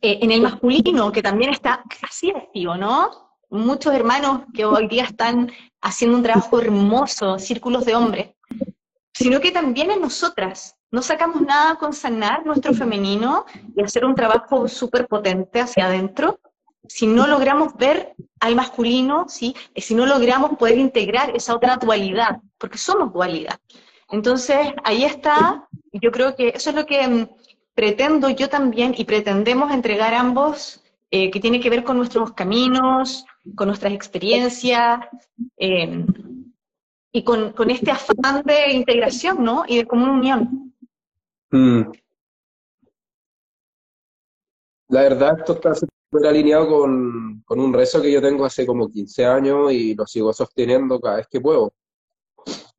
eh, 0.00 0.18
en 0.22 0.32
el 0.32 0.40
masculino, 0.40 1.12
que 1.12 1.22
también 1.22 1.50
está 1.50 1.84
casi 2.00 2.30
activo, 2.30 2.76
¿no? 2.76 3.10
Muchos 3.48 3.94
hermanos 3.94 4.42
que 4.52 4.64
hoy 4.64 4.88
día 4.88 5.04
están 5.04 5.52
haciendo 5.80 6.16
un 6.16 6.24
trabajo 6.24 6.60
hermoso, 6.60 7.38
círculos 7.38 7.84
de 7.84 7.94
hombres, 7.94 8.30
sino 9.14 9.40
que 9.40 9.52
también 9.52 9.92
en 9.92 10.00
nosotras. 10.00 10.75
No 10.90 11.02
sacamos 11.02 11.42
nada 11.42 11.76
con 11.76 11.92
sanar 11.92 12.46
nuestro 12.46 12.72
femenino 12.72 13.44
y 13.76 13.82
hacer 13.82 14.04
un 14.04 14.14
trabajo 14.14 14.68
súper 14.68 15.06
potente 15.06 15.60
hacia 15.60 15.86
adentro, 15.86 16.40
si 16.88 17.06
no 17.06 17.26
logramos 17.26 17.74
ver 17.76 18.14
al 18.40 18.54
masculino, 18.54 19.26
¿sí? 19.28 19.54
si 19.74 19.94
no 19.94 20.06
logramos 20.06 20.56
poder 20.56 20.78
integrar 20.78 21.34
esa 21.34 21.54
otra 21.54 21.76
dualidad, 21.76 22.40
porque 22.58 22.78
somos 22.78 23.12
dualidad. 23.12 23.58
Entonces, 24.10 24.68
ahí 24.84 25.04
está, 25.04 25.68
yo 25.92 26.12
creo 26.12 26.36
que 26.36 26.48
eso 26.50 26.70
es 26.70 26.76
lo 26.76 26.86
que 26.86 27.06
mm, 27.06 27.28
pretendo 27.74 28.30
yo 28.30 28.48
también 28.48 28.94
y 28.96 29.04
pretendemos 29.04 29.72
entregar 29.72 30.14
ambos, 30.14 30.82
eh, 31.10 31.30
que 31.30 31.40
tiene 31.40 31.60
que 31.60 31.70
ver 31.70 31.84
con 31.84 31.96
nuestros 31.96 32.32
caminos, 32.32 33.24
con 33.54 33.68
nuestras 33.68 33.92
experiencias, 33.92 35.00
em, 35.56 36.06
y 37.12 37.22
con, 37.22 37.54
este 37.70 37.90
afán 37.90 38.42
de 38.44 38.72
integración, 38.72 39.42
¿no? 39.42 39.64
Y 39.66 39.78
de 39.78 39.86
común 39.86 40.10
unión. 40.10 40.65
Mm. 41.50 41.92
La 44.88 45.02
verdad, 45.02 45.38
esto 45.38 45.54
está 45.54 45.72
alineado 46.28 46.68
con, 46.68 47.42
un 47.48 47.72
rezo 47.72 48.00
que 48.00 48.12
yo 48.12 48.22
tengo 48.22 48.44
hace 48.44 48.64
como 48.64 48.88
15 48.88 49.26
años 49.26 49.72
y 49.72 49.94
lo 49.94 50.06
sigo 50.06 50.32
sosteniendo 50.32 51.00
cada 51.00 51.16
vez 51.16 51.26
que 51.28 51.40
puedo. 51.40 51.72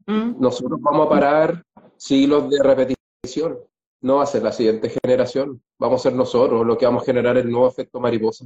Mm. 0.05 0.39
Nosotros 0.39 0.79
vamos 0.81 1.05
a 1.05 1.09
parar 1.09 1.63
siglos 1.97 2.49
de 2.49 2.63
repetición, 2.63 3.59
no 4.01 4.17
va 4.17 4.23
a 4.23 4.27
ser 4.27 4.43
la 4.43 4.51
siguiente 4.51 4.89
generación, 4.89 5.61
vamos 5.77 6.01
a 6.01 6.03
ser 6.03 6.13
nosotros 6.13 6.65
los 6.65 6.77
que 6.77 6.85
vamos 6.85 7.03
a 7.03 7.05
generar 7.05 7.37
el 7.37 7.49
nuevo 7.49 7.67
efecto 7.67 7.99
mariposa. 7.99 8.45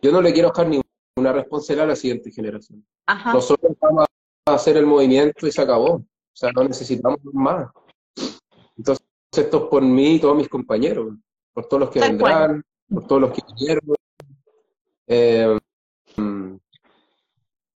Yo 0.00 0.12
no 0.12 0.22
le 0.22 0.32
quiero 0.32 0.50
dejar 0.50 0.68
ninguna 0.68 1.32
responsabilidad 1.32 1.84
a 1.84 1.88
la 1.88 1.96
siguiente 1.96 2.30
generación. 2.30 2.86
Nosotros 3.32 3.76
vamos 3.80 4.06
a 4.46 4.54
hacer 4.54 4.76
el 4.76 4.86
movimiento 4.86 5.46
y 5.46 5.52
se 5.52 5.60
acabó. 5.60 5.94
O 5.94 6.06
sea, 6.32 6.52
no 6.52 6.64
necesitamos 6.64 7.18
más. 7.32 7.68
Entonces, 8.76 9.04
es 9.32 9.46
por 9.46 9.82
mí 9.82 10.16
y 10.16 10.20
todos 10.20 10.36
mis 10.36 10.48
compañeros, 10.48 11.14
por 11.52 11.66
todos 11.66 11.80
los 11.80 11.90
que 11.90 12.00
vendrán, 12.00 12.64
por 12.88 13.06
todos 13.06 13.20
los 13.20 13.32
que 13.32 13.42
vinieron, 13.54 13.94
eh, 15.06 15.58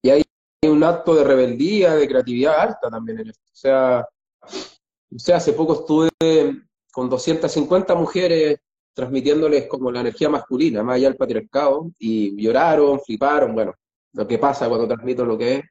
y 0.02 0.10
hay 0.10 0.22
un 0.68 0.84
acto 0.84 1.14
de 1.14 1.24
rebeldía, 1.24 1.94
de 1.94 2.08
creatividad 2.08 2.60
alta 2.60 2.90
también 2.90 3.20
en 3.20 3.30
esto. 3.30 3.42
O 3.52 3.56
sea, 3.56 4.08
o 4.42 5.18
sea, 5.18 5.36
hace 5.36 5.52
poco 5.52 5.74
estuve 5.74 6.10
con 6.92 7.08
250 7.08 7.94
mujeres 7.94 8.58
transmitiéndoles 8.92 9.66
como 9.66 9.90
la 9.90 10.00
energía 10.00 10.28
masculina, 10.28 10.82
más 10.82 10.96
allá 10.96 11.08
del 11.08 11.16
patriarcado, 11.16 11.90
y 11.98 12.40
lloraron, 12.40 13.00
fliparon, 13.00 13.52
bueno, 13.54 13.74
lo 14.12 14.26
que 14.28 14.38
pasa 14.38 14.68
cuando 14.68 14.86
transmito 14.86 15.24
lo 15.24 15.36
que 15.36 15.54
es. 15.56 15.64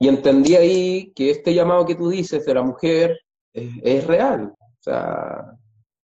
Y 0.00 0.08
entendí 0.08 0.56
ahí 0.56 1.12
que 1.14 1.30
este 1.30 1.54
llamado 1.54 1.86
que 1.86 1.94
tú 1.94 2.08
dices 2.08 2.44
de 2.44 2.54
la 2.54 2.62
mujer 2.62 3.20
es, 3.54 3.72
es 3.82 4.06
real. 4.06 4.52
O 4.58 4.82
sea, 4.82 5.56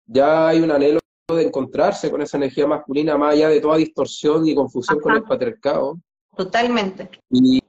ya 0.06 0.48
hay 0.48 0.60
un 0.60 0.70
anhelo 0.70 1.00
de 1.28 1.44
encontrarse 1.44 2.10
con 2.10 2.22
esa 2.22 2.36
energía 2.36 2.66
masculina 2.66 3.16
más 3.16 3.34
allá 3.34 3.48
de 3.48 3.60
toda 3.60 3.76
distorsión 3.76 4.46
y 4.46 4.54
confusión 4.54 5.00
con 5.00 5.14
el 5.14 5.22
patriarcado. 5.22 5.98
Totalmente. 6.36 7.10
Y, 7.30 7.60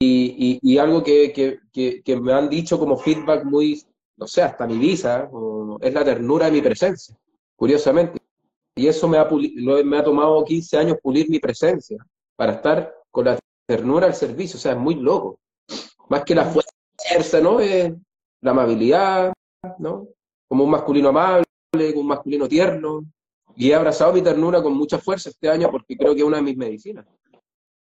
y, 0.00 0.78
algo 0.78 1.02
que, 1.02 1.32
que, 1.32 2.02
que, 2.02 2.20
me 2.20 2.32
han 2.32 2.48
dicho 2.48 2.78
como 2.78 2.96
feedback 2.96 3.44
muy, 3.44 3.82
no 4.16 4.26
sé, 4.26 4.42
hasta 4.42 4.66
mi 4.66 4.78
visa, 4.78 5.28
es 5.80 5.92
la 5.92 6.04
ternura 6.04 6.46
de 6.46 6.52
mi 6.52 6.62
presencia, 6.62 7.16
curiosamente. 7.56 8.20
Y 8.76 8.86
eso 8.86 9.08
me 9.08 9.18
ha, 9.18 9.28
me 9.84 9.98
ha 9.98 10.04
tomado 10.04 10.44
15 10.44 10.78
años 10.78 10.98
pulir 11.02 11.28
mi 11.28 11.40
presencia, 11.40 11.98
para 12.36 12.52
estar 12.52 12.94
con 13.10 13.24
la 13.24 13.38
ternura 13.66 14.06
al 14.06 14.14
servicio, 14.14 14.56
o 14.56 14.60
sea, 14.60 14.72
es 14.72 14.78
muy 14.78 14.94
loco. 14.94 15.40
Más 16.08 16.22
que 16.22 16.34
la 16.34 16.44
fuerza, 16.44 17.40
¿no? 17.40 17.58
Es 17.58 17.92
la 18.40 18.50
amabilidad, 18.52 19.32
¿no? 19.78 20.08
Como 20.48 20.64
un 20.64 20.70
masculino 20.70 21.08
amable, 21.08 21.44
un 21.94 22.06
masculino 22.06 22.48
tierno, 22.48 23.04
y 23.56 23.70
he 23.70 23.74
abrazado 23.74 24.12
mi 24.12 24.22
ternura 24.22 24.62
con 24.62 24.74
mucha 24.74 24.98
fuerza 24.98 25.30
este 25.30 25.48
año 25.48 25.70
porque 25.70 25.96
creo 25.96 26.14
que 26.14 26.20
es 26.20 26.26
una 26.26 26.36
de 26.36 26.44
mis 26.44 26.56
medicinas. 26.56 27.06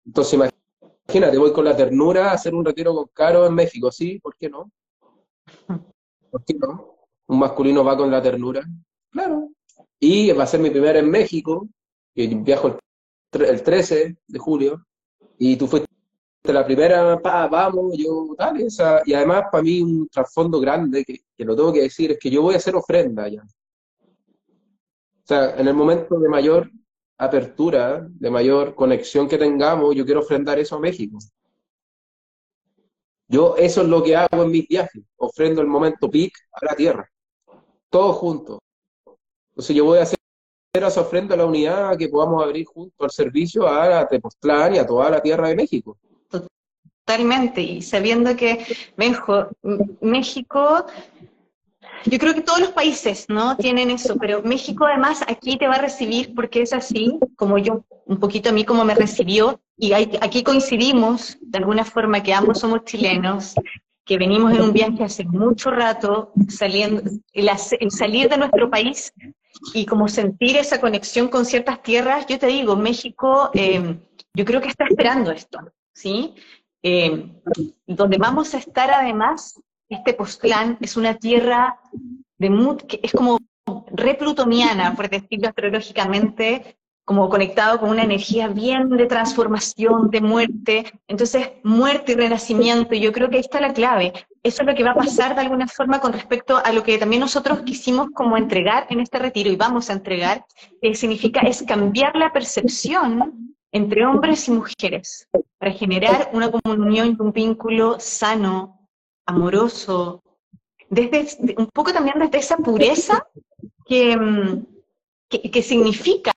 Entonces, 0.06 0.34
imagínate, 0.34 1.38
voy 1.38 1.52
con 1.52 1.64
la 1.64 1.76
ternura 1.76 2.30
a 2.30 2.34
hacer 2.34 2.54
un 2.54 2.64
retiro 2.64 2.94
con 2.94 3.06
Caro 3.12 3.46
en 3.46 3.54
México, 3.54 3.90
¿sí? 3.90 4.20
¿Por 4.20 4.36
qué 4.36 4.48
no? 4.48 4.70
¿Por 6.30 6.44
qué 6.44 6.54
no? 6.54 6.96
Un 7.26 7.38
masculino 7.38 7.82
va 7.82 7.96
con 7.96 8.10
la 8.10 8.22
ternura, 8.22 8.64
claro. 9.10 9.48
Y 9.98 10.30
va 10.32 10.44
a 10.44 10.46
ser 10.46 10.60
mi 10.60 10.70
primera 10.70 10.98
en 10.98 11.10
México, 11.10 11.68
que 12.14 12.26
viajo 12.28 12.78
el, 13.32 13.62
13 13.62 14.16
de 14.28 14.38
julio, 14.38 14.86
y 15.38 15.56
tú 15.56 15.66
fuiste 15.66 15.83
la 16.52 16.64
primera, 16.64 17.20
pa, 17.20 17.46
vamos, 17.48 17.96
yo, 17.96 18.34
tal, 18.36 18.58
y 19.06 19.14
además 19.14 19.44
para 19.50 19.62
mí 19.62 19.80
un 19.80 20.08
trasfondo 20.08 20.60
grande, 20.60 21.04
que, 21.04 21.20
que, 21.36 21.44
lo 21.44 21.56
tengo 21.56 21.72
que 21.72 21.82
decir, 21.82 22.12
es 22.12 22.18
que 22.18 22.30
yo 22.30 22.42
voy 22.42 22.54
a 22.54 22.58
hacer 22.58 22.76
ofrenda 22.76 23.28
ya. 23.28 23.42
O 23.42 25.26
sea, 25.26 25.56
en 25.56 25.66
el 25.66 25.74
momento 25.74 26.18
de 26.18 26.28
mayor 26.28 26.70
apertura, 27.16 28.06
de 28.08 28.30
mayor 28.30 28.74
conexión 28.74 29.26
que 29.26 29.38
tengamos, 29.38 29.94
yo 29.94 30.04
quiero 30.04 30.20
ofrendar 30.20 30.58
eso 30.58 30.76
a 30.76 30.80
México. 30.80 31.18
Yo 33.26 33.56
eso 33.56 33.80
es 33.80 33.88
lo 33.88 34.02
que 34.02 34.14
hago 34.14 34.42
en 34.42 34.50
mis 34.50 34.68
viajes, 34.68 35.02
ofrendo 35.16 35.62
el 35.62 35.66
momento 35.66 36.10
peak 36.10 36.32
a 36.52 36.66
la 36.66 36.76
tierra, 36.76 37.10
todos 37.88 38.16
juntos. 38.16 38.58
Entonces 39.52 39.74
yo 39.74 39.86
voy 39.86 39.98
a 39.98 40.02
hacer 40.02 40.18
esa 40.74 41.00
ofrenda 41.00 41.34
a 41.34 41.38
la 41.38 41.46
unidad 41.46 41.96
que 41.96 42.08
podamos 42.08 42.42
abrir 42.42 42.66
junto 42.66 43.04
al 43.04 43.10
servicio 43.10 43.66
a 43.66 44.06
Tepoztlán 44.06 44.74
y 44.74 44.78
a 44.78 44.86
toda 44.86 45.08
la 45.08 45.22
tierra 45.22 45.48
de 45.48 45.56
México. 45.56 45.96
Totalmente, 47.04 47.60
y 47.60 47.82
sabiendo 47.82 48.34
que 48.34 48.64
México 50.00 50.86
yo 52.06 52.18
creo 52.18 52.34
que 52.34 52.42
todos 52.42 52.60
los 52.60 52.70
países, 52.70 53.26
¿no? 53.28 53.56
Tienen 53.56 53.90
eso, 53.90 54.16
pero 54.18 54.42
México 54.42 54.84
además 54.86 55.22
aquí 55.26 55.56
te 55.56 55.66
va 55.66 55.74
a 55.74 55.80
recibir 55.80 56.34
porque 56.34 56.62
es 56.62 56.72
así, 56.72 57.18
como 57.36 57.58
yo, 57.58 57.84
un 58.06 58.20
poquito 58.20 58.50
a 58.50 58.52
mí 58.52 58.64
como 58.64 58.84
me 58.84 58.94
recibió, 58.94 59.60
y 59.76 59.92
aquí 59.92 60.42
coincidimos, 60.42 61.38
de 61.40 61.58
alguna 61.58 61.84
forma, 61.84 62.22
que 62.22 62.34
ambos 62.34 62.60
somos 62.60 62.84
chilenos, 62.84 63.54
que 64.04 64.18
venimos 64.18 64.52
en 64.52 64.60
un 64.60 64.72
viaje 64.72 65.02
hace 65.02 65.24
mucho 65.24 65.70
rato, 65.70 66.32
saliendo, 66.48 67.02
el, 67.32 67.50
salir 67.90 68.28
de 68.28 68.36
nuestro 68.36 68.70
país 68.70 69.12
y 69.72 69.86
como 69.86 70.08
sentir 70.08 70.56
esa 70.56 70.80
conexión 70.80 71.28
con 71.28 71.46
ciertas 71.46 71.82
tierras, 71.82 72.26
yo 72.26 72.38
te 72.38 72.48
digo, 72.48 72.76
México, 72.76 73.50
eh, 73.54 73.98
yo 74.34 74.44
creo 74.44 74.60
que 74.60 74.68
está 74.68 74.84
esperando 74.84 75.30
esto, 75.30 75.58
¿sí? 75.94 76.34
Eh, 76.86 77.30
donde 77.86 78.18
vamos 78.18 78.52
a 78.52 78.58
estar 78.58 78.90
además 78.90 79.58
este 79.88 80.12
Postlán 80.12 80.76
es 80.82 80.98
una 80.98 81.14
tierra 81.14 81.80
de 82.36 82.76
que 82.86 83.00
es 83.02 83.12
como 83.12 83.38
replutoniana, 83.90 84.94
por 84.94 85.08
decirlo 85.08 85.48
astrológicamente, 85.48 86.76
como 87.06 87.30
conectado 87.30 87.80
con 87.80 87.88
una 87.88 88.02
energía 88.02 88.48
bien 88.48 88.90
de 88.90 89.06
transformación, 89.06 90.10
de 90.10 90.20
muerte. 90.20 90.92
Entonces, 91.08 91.52
muerte 91.62 92.12
y 92.12 92.16
renacimiento, 92.16 92.94
y 92.94 93.00
yo 93.00 93.12
creo 93.12 93.30
que 93.30 93.36
ahí 93.36 93.40
está 93.40 93.62
la 93.62 93.72
clave. 93.72 94.12
Eso 94.42 94.62
es 94.62 94.66
lo 94.66 94.74
que 94.74 94.84
va 94.84 94.90
a 94.90 94.96
pasar 94.96 95.34
de 95.34 95.40
alguna 95.40 95.66
forma 95.66 96.00
con 96.00 96.12
respecto 96.12 96.60
a 96.62 96.70
lo 96.72 96.82
que 96.82 96.98
también 96.98 97.20
nosotros 97.20 97.60
quisimos 97.60 98.08
como 98.10 98.36
entregar 98.36 98.86
en 98.90 99.00
este 99.00 99.18
retiro 99.18 99.50
y 99.50 99.56
vamos 99.56 99.88
a 99.88 99.94
entregar, 99.94 100.44
que 100.82 100.94
significa 100.94 101.40
es 101.40 101.62
cambiar 101.62 102.14
la 102.16 102.30
percepción 102.30 103.43
entre 103.74 104.06
hombres 104.06 104.46
y 104.46 104.52
mujeres 104.52 105.28
para 105.58 105.72
generar 105.72 106.30
una 106.32 106.48
comunión 106.48 107.08
y 107.08 107.16
un 107.20 107.32
vínculo 107.32 107.98
sano, 107.98 108.88
amoroso, 109.26 110.22
desde 110.88 111.54
un 111.58 111.66
poco 111.66 111.92
también 111.92 112.20
desde 112.20 112.38
esa 112.38 112.56
pureza 112.56 113.26
mm, 113.88 114.58
que, 115.28 115.50
que, 115.50 115.62
significa, 115.62 116.32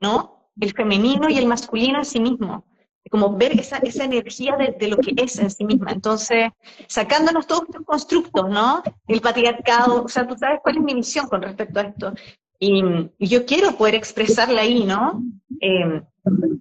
¿no? 0.00 0.50
El 0.58 0.72
femenino 0.72 1.28
y 1.28 1.36
el 1.36 1.46
masculino 1.46 1.98
en 1.98 2.06
sí 2.06 2.20
mismo. 2.20 2.64
como 3.10 3.36
ver 3.36 3.52
esa, 3.60 3.76
esa 3.78 4.04
energía 4.04 4.56
de, 4.56 4.88
lo 4.88 4.96
que 4.96 5.12
es 5.16 5.38
en 5.38 5.50
sí 5.50 5.64
misma. 5.66 5.92
Entonces, 5.92 6.50
sacándonos 6.86 7.46
todos 7.46 7.64
estos 7.68 7.84
constructos, 7.84 8.48
¿no? 8.48 8.82
El 9.06 9.20
patriarcado, 9.20 10.04
o 10.04 10.08
sea, 10.08 10.26
tú 10.26 10.36
sabes 10.38 10.60
cuál 10.62 10.78
es 10.78 10.82
mi 10.82 10.94
misión 10.94 11.28
con 11.28 11.42
respecto 11.42 11.80
a 11.80 11.82
esto. 11.82 12.14
Y, 12.58 12.82
yo 13.18 13.44
quiero 13.44 13.76
poder 13.76 13.94
expresarla 13.94 14.62
ahí, 14.62 14.84
¿no? 14.84 15.22
Eh, 15.60 16.02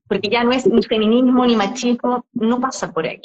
porque 0.07 0.29
ya 0.29 0.43
no 0.43 0.51
es 0.51 0.65
ni 0.65 0.83
feminismo 0.83 1.45
ni 1.45 1.55
machismo, 1.55 2.25
no 2.33 2.59
pasa 2.59 2.91
por 2.91 3.05
ahí. 3.05 3.21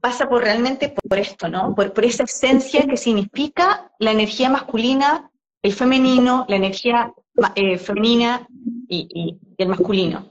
Pasa 0.00 0.28
por 0.28 0.42
realmente 0.42 0.94
por 1.08 1.18
esto, 1.18 1.48
¿no? 1.48 1.74
Por, 1.74 1.92
por 1.92 2.04
esa 2.04 2.24
esencia 2.24 2.86
que 2.86 2.96
significa 2.96 3.92
la 3.98 4.10
energía 4.10 4.50
masculina, 4.50 5.30
el 5.62 5.72
femenino, 5.72 6.44
la 6.48 6.56
energía 6.56 7.12
eh, 7.54 7.78
femenina 7.78 8.46
y, 8.88 9.38
el 9.56 9.68
masculino. 9.68 10.28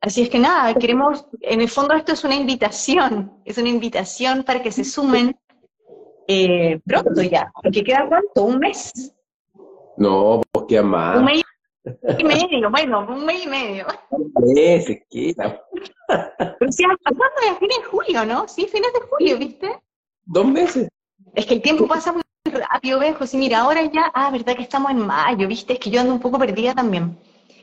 Así 0.00 0.22
es 0.22 0.28
que 0.28 0.38
nada, 0.38 0.72
queremos, 0.74 1.26
en 1.40 1.60
el 1.60 1.68
fondo 1.68 1.94
esto 1.94 2.12
es 2.12 2.22
una 2.22 2.36
invitación, 2.36 3.32
es 3.44 3.58
una 3.58 3.68
invitación 3.68 4.44
para 4.44 4.62
que 4.62 4.70
se 4.70 4.84
sumen 4.84 5.36
eh, 6.28 6.78
pronto 6.84 7.22
ya, 7.22 7.50
porque 7.62 7.82
queda 7.82 8.06
cuánto, 8.06 8.44
un 8.44 8.58
mes. 8.58 9.12
No, 9.96 10.42
pues 10.52 10.66
queda 10.68 10.82
más. 10.82 11.18
Un 11.18 11.24
mes 11.24 11.42
y 12.18 12.24
medio, 12.24 12.70
bueno, 12.70 13.06
un 13.08 13.24
mes 13.24 13.44
y 13.44 13.48
medio. 13.48 13.86
Meses, 14.40 15.02
queda. 15.10 15.62
Pero 16.06 16.72
si 16.72 16.84
pasando 17.02 17.24
a 17.24 17.58
fines 17.58 17.78
de 17.78 17.84
julio, 17.84 18.24
¿no? 18.24 18.48
Sí, 18.48 18.66
fines 18.66 18.92
de 18.92 19.00
julio, 19.00 19.38
¿viste? 19.38 19.80
Dos 20.24 20.46
meses. 20.46 20.88
Es 21.34 21.46
que 21.46 21.54
el 21.54 21.62
tiempo 21.62 21.86
pasa 21.86 22.12
muy 22.12 22.22
rápido, 22.44 23.00
viejo. 23.00 23.26
Sí, 23.26 23.36
mira, 23.36 23.60
ahora 23.60 23.84
ya, 23.84 24.10
ah, 24.14 24.30
verdad 24.30 24.56
que 24.56 24.62
estamos 24.62 24.90
en 24.90 25.06
mayo, 25.06 25.46
¿viste? 25.46 25.74
Es 25.74 25.78
que 25.78 25.90
yo 25.90 26.00
ando 26.00 26.12
un 26.12 26.20
poco 26.20 26.38
perdida 26.38 26.74
también. 26.74 27.18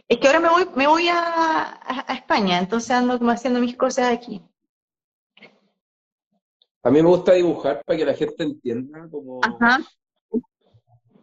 Es 0.07 0.19
que 0.19 0.27
ahora 0.27 0.39
me 0.39 0.49
voy, 0.49 0.67
me 0.75 0.87
voy 0.87 1.07
a, 1.09 2.05
España, 2.09 2.59
entonces 2.59 2.91
ando 2.91 3.17
como 3.17 3.31
haciendo 3.31 3.59
mis 3.59 3.75
cosas 3.75 4.11
aquí. 4.11 4.41
A 6.83 6.91
mí 6.91 7.01
me 7.01 7.09
gusta 7.09 7.33
dibujar 7.33 7.81
para 7.83 7.97
que 7.97 8.05
la 8.05 8.13
gente 8.13 8.43
entienda 8.43 9.07
como 9.09 9.41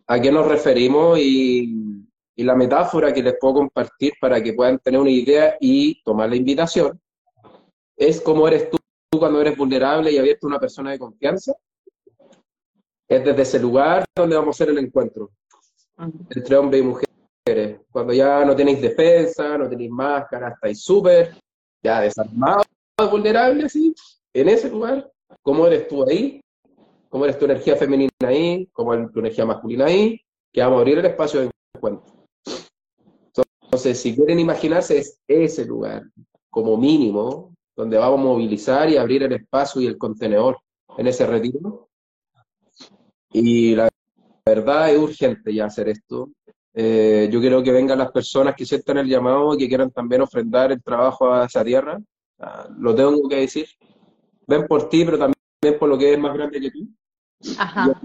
a 0.09 0.21
qué 0.21 0.33
nos 0.33 0.49
referimos 0.49 1.19
y, 1.21 2.05
y, 2.35 2.45
la 2.45 2.55
metáfora 2.55 3.13
que 3.13 3.23
les 3.23 3.35
puedo 3.39 3.55
compartir 3.55 4.13
para 4.21 4.43
que 4.43 4.53
puedan 4.53 4.79
tener 4.79 5.01
una 5.01 5.11
idea 5.11 5.57
y 5.61 6.03
tomar 6.03 6.29
la 6.31 6.37
invitación 6.37 7.01
es 7.97 8.21
cómo 8.21 8.49
eres 8.49 8.71
tú 8.71 8.79
cuando 9.19 9.41
eres 9.41 9.57
vulnerable 9.57 10.11
y 10.11 10.19
abierto 10.19 10.47
a 10.47 10.51
una 10.51 10.61
persona 10.61 10.91
de 10.91 10.99
confianza. 10.99 11.53
Es 13.09 13.25
desde 13.25 13.43
ese 13.43 13.59
lugar 13.61 14.05
donde 14.17 14.37
vamos 14.37 14.55
a 14.55 14.65
hacer 14.65 14.71
el 14.71 14.85
encuentro 14.85 15.31
entre 16.31 16.57
hombre 16.57 16.79
y 16.79 16.83
mujer 16.83 17.13
cuando 17.91 18.13
ya 18.13 18.45
no 18.45 18.55
tenéis 18.55 18.81
defensa, 18.81 19.59
no 19.59 19.69
tenéis 19.69 19.91
máscara, 19.91 20.51
estáis 20.51 20.81
súper 20.81 21.37
ya 21.83 22.01
desarmados, 22.01 22.67
vulnerables, 23.11 23.73
¿sí? 23.73 23.93
En 24.33 24.49
ese 24.49 24.71
lugar, 24.71 25.11
¿cómo 25.43 25.67
eres 25.67 25.89
tú 25.89 26.05
ahí? 26.05 26.41
¿Cómo 27.09 27.25
eres 27.25 27.39
tu 27.39 27.45
energía 27.45 27.75
femenina 27.77 28.11
ahí? 28.21 28.69
¿Cómo 28.73 28.95
es 28.95 29.13
tu 29.13 29.19
energía 29.19 29.45
masculina 29.45 29.87
ahí? 29.87 30.21
Que 30.53 30.63
vamos 30.63 30.77
a 30.77 30.81
abrir 30.81 30.99
el 30.99 31.07
espacio 31.07 31.41
de 31.41 31.51
encuentro. 31.75 32.22
Entonces, 33.73 34.03
si 34.03 34.15
quieren 34.15 34.39
imaginarse, 34.39 34.99
es 34.99 35.19
ese 35.27 35.65
lugar, 35.65 36.03
como 36.51 36.77
mínimo, 36.77 37.57
donde 37.75 37.97
vamos 37.97 38.21
a 38.21 38.23
movilizar 38.23 38.91
y 38.91 38.99
abrir 38.99 39.23
el 39.23 39.33
espacio 39.33 39.81
y 39.81 39.87
el 39.87 39.97
contenedor 39.97 40.59
en 40.99 41.07
ese 41.07 41.27
retiro. 41.27 41.89
Y 43.33 43.75
la 43.75 43.89
verdad 44.45 44.91
es 44.93 44.99
urgente 44.99 45.55
ya 45.55 45.65
hacer 45.65 45.89
esto. 45.89 46.33
Eh, 46.75 47.31
yo 47.33 47.41
quiero 47.41 47.63
que 47.63 47.73
vengan 47.73 47.97
las 47.97 48.13
personas 48.13 48.55
que 48.55 48.67
sientan 48.67 48.99
el 48.99 49.09
llamado 49.09 49.55
y 49.55 49.57
que 49.57 49.69
quieran 49.69 49.91
también 49.91 50.21
ofrendar 50.21 50.71
el 50.71 50.83
trabajo 50.83 51.33
a 51.33 51.47
esa 51.47 51.65
tierra. 51.65 51.99
lo 52.77 52.95
tengo 52.95 53.27
que 53.27 53.37
decir. 53.37 53.69
Ven 54.47 54.67
por 54.67 54.91
ti, 54.91 55.03
pero 55.07 55.17
también 55.17 55.79
por 55.79 55.89
lo 55.89 55.97
que 55.97 56.13
es 56.13 56.19
más 56.19 56.35
grande 56.35 56.61
que 56.61 56.71
tú. 56.71 56.87
Ajá. 57.57 57.99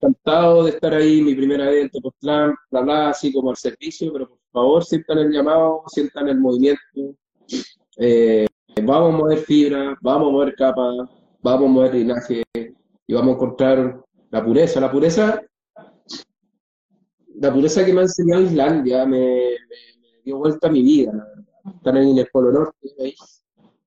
encantado 0.00 0.62
de 0.62 0.70
estar 0.70 0.94
ahí, 0.94 1.20
mi 1.20 1.34
primera 1.34 1.66
vez 1.66 1.82
en 1.82 1.90
Tepoztlán, 1.90 2.54
bla, 2.70 2.80
bla, 2.82 3.08
así 3.08 3.32
como 3.32 3.50
al 3.50 3.56
servicio, 3.56 4.12
pero 4.12 4.28
por 4.28 4.39
favor 4.52 4.84
sientan 4.84 5.18
el 5.18 5.32
llamado, 5.32 5.82
sientan 5.88 6.28
el 6.28 6.38
movimiento. 6.38 7.16
Eh, 7.98 8.46
vamos 8.82 9.14
a 9.14 9.16
mover 9.16 9.38
fibra, 9.38 9.96
vamos 10.00 10.28
a 10.28 10.32
mover 10.32 10.54
capas, 10.54 11.08
vamos 11.42 11.68
a 11.68 11.72
mover 11.72 11.94
linaje 11.94 12.42
y 12.54 13.14
vamos 13.14 13.32
a 13.32 13.34
encontrar 13.36 14.04
la 14.30 14.44
pureza. 14.44 14.80
La 14.80 14.90
pureza 14.90 15.42
la 17.40 17.52
pureza 17.52 17.84
que 17.84 17.92
me 17.92 18.00
ha 18.00 18.02
enseñado 18.02 18.42
Islandia 18.42 19.06
me, 19.06 19.56
dio 20.22 20.36
vuelta 20.36 20.68
a 20.68 20.70
mi 20.70 20.82
vida, 20.82 21.12
Estar 21.74 21.96
en 21.96 22.18
el 22.18 22.28
Polo 22.30 22.52
Norte 22.52 23.14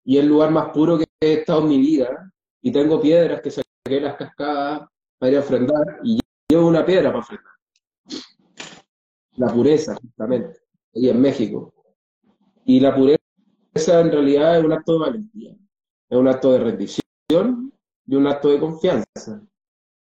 y 0.06 0.17
es 0.17 0.23
el 0.23 0.30
lugar 0.30 0.52
más 0.52 0.69
puro 0.69 0.97
que 0.97 1.06
he 1.21 1.34
estado 1.34 1.62
en 1.62 1.69
mi 1.69 1.78
vida. 1.78 2.32
Y 2.62 2.71
tengo 2.71 2.99
piedras 2.99 3.41
que 3.41 3.52
saqué 3.52 4.02
las 4.02 4.15
cascadas 4.15 4.88
para 5.17 5.32
ir 5.32 5.38
a 5.38 5.41
ofrendar 5.41 5.99
y 6.04 6.19
llevo 6.49 6.67
una 6.67 6.86
piedra 6.86 7.10
para 7.10 7.19
ofrendar. 7.19 7.52
La 9.36 9.52
pureza, 9.52 9.96
justamente, 9.96 10.60
ahí 10.96 11.10
en 11.10 11.22
México. 11.22 11.74
Y 12.65 12.80
la 12.80 12.96
pureza 12.96 13.19
en 14.00 14.12
realidad 14.12 14.60
es 14.60 14.65
un 14.65 14.74
acto 14.74 14.93
de 14.93 15.00
valentía, 15.00 15.56
es 16.10 16.17
un 16.17 16.28
acto 16.28 16.52
de 16.52 16.60
rendición 16.60 17.74
y 18.06 18.15
un 18.15 18.28
acto 18.28 18.50
de 18.50 18.60
confianza. 18.60 19.41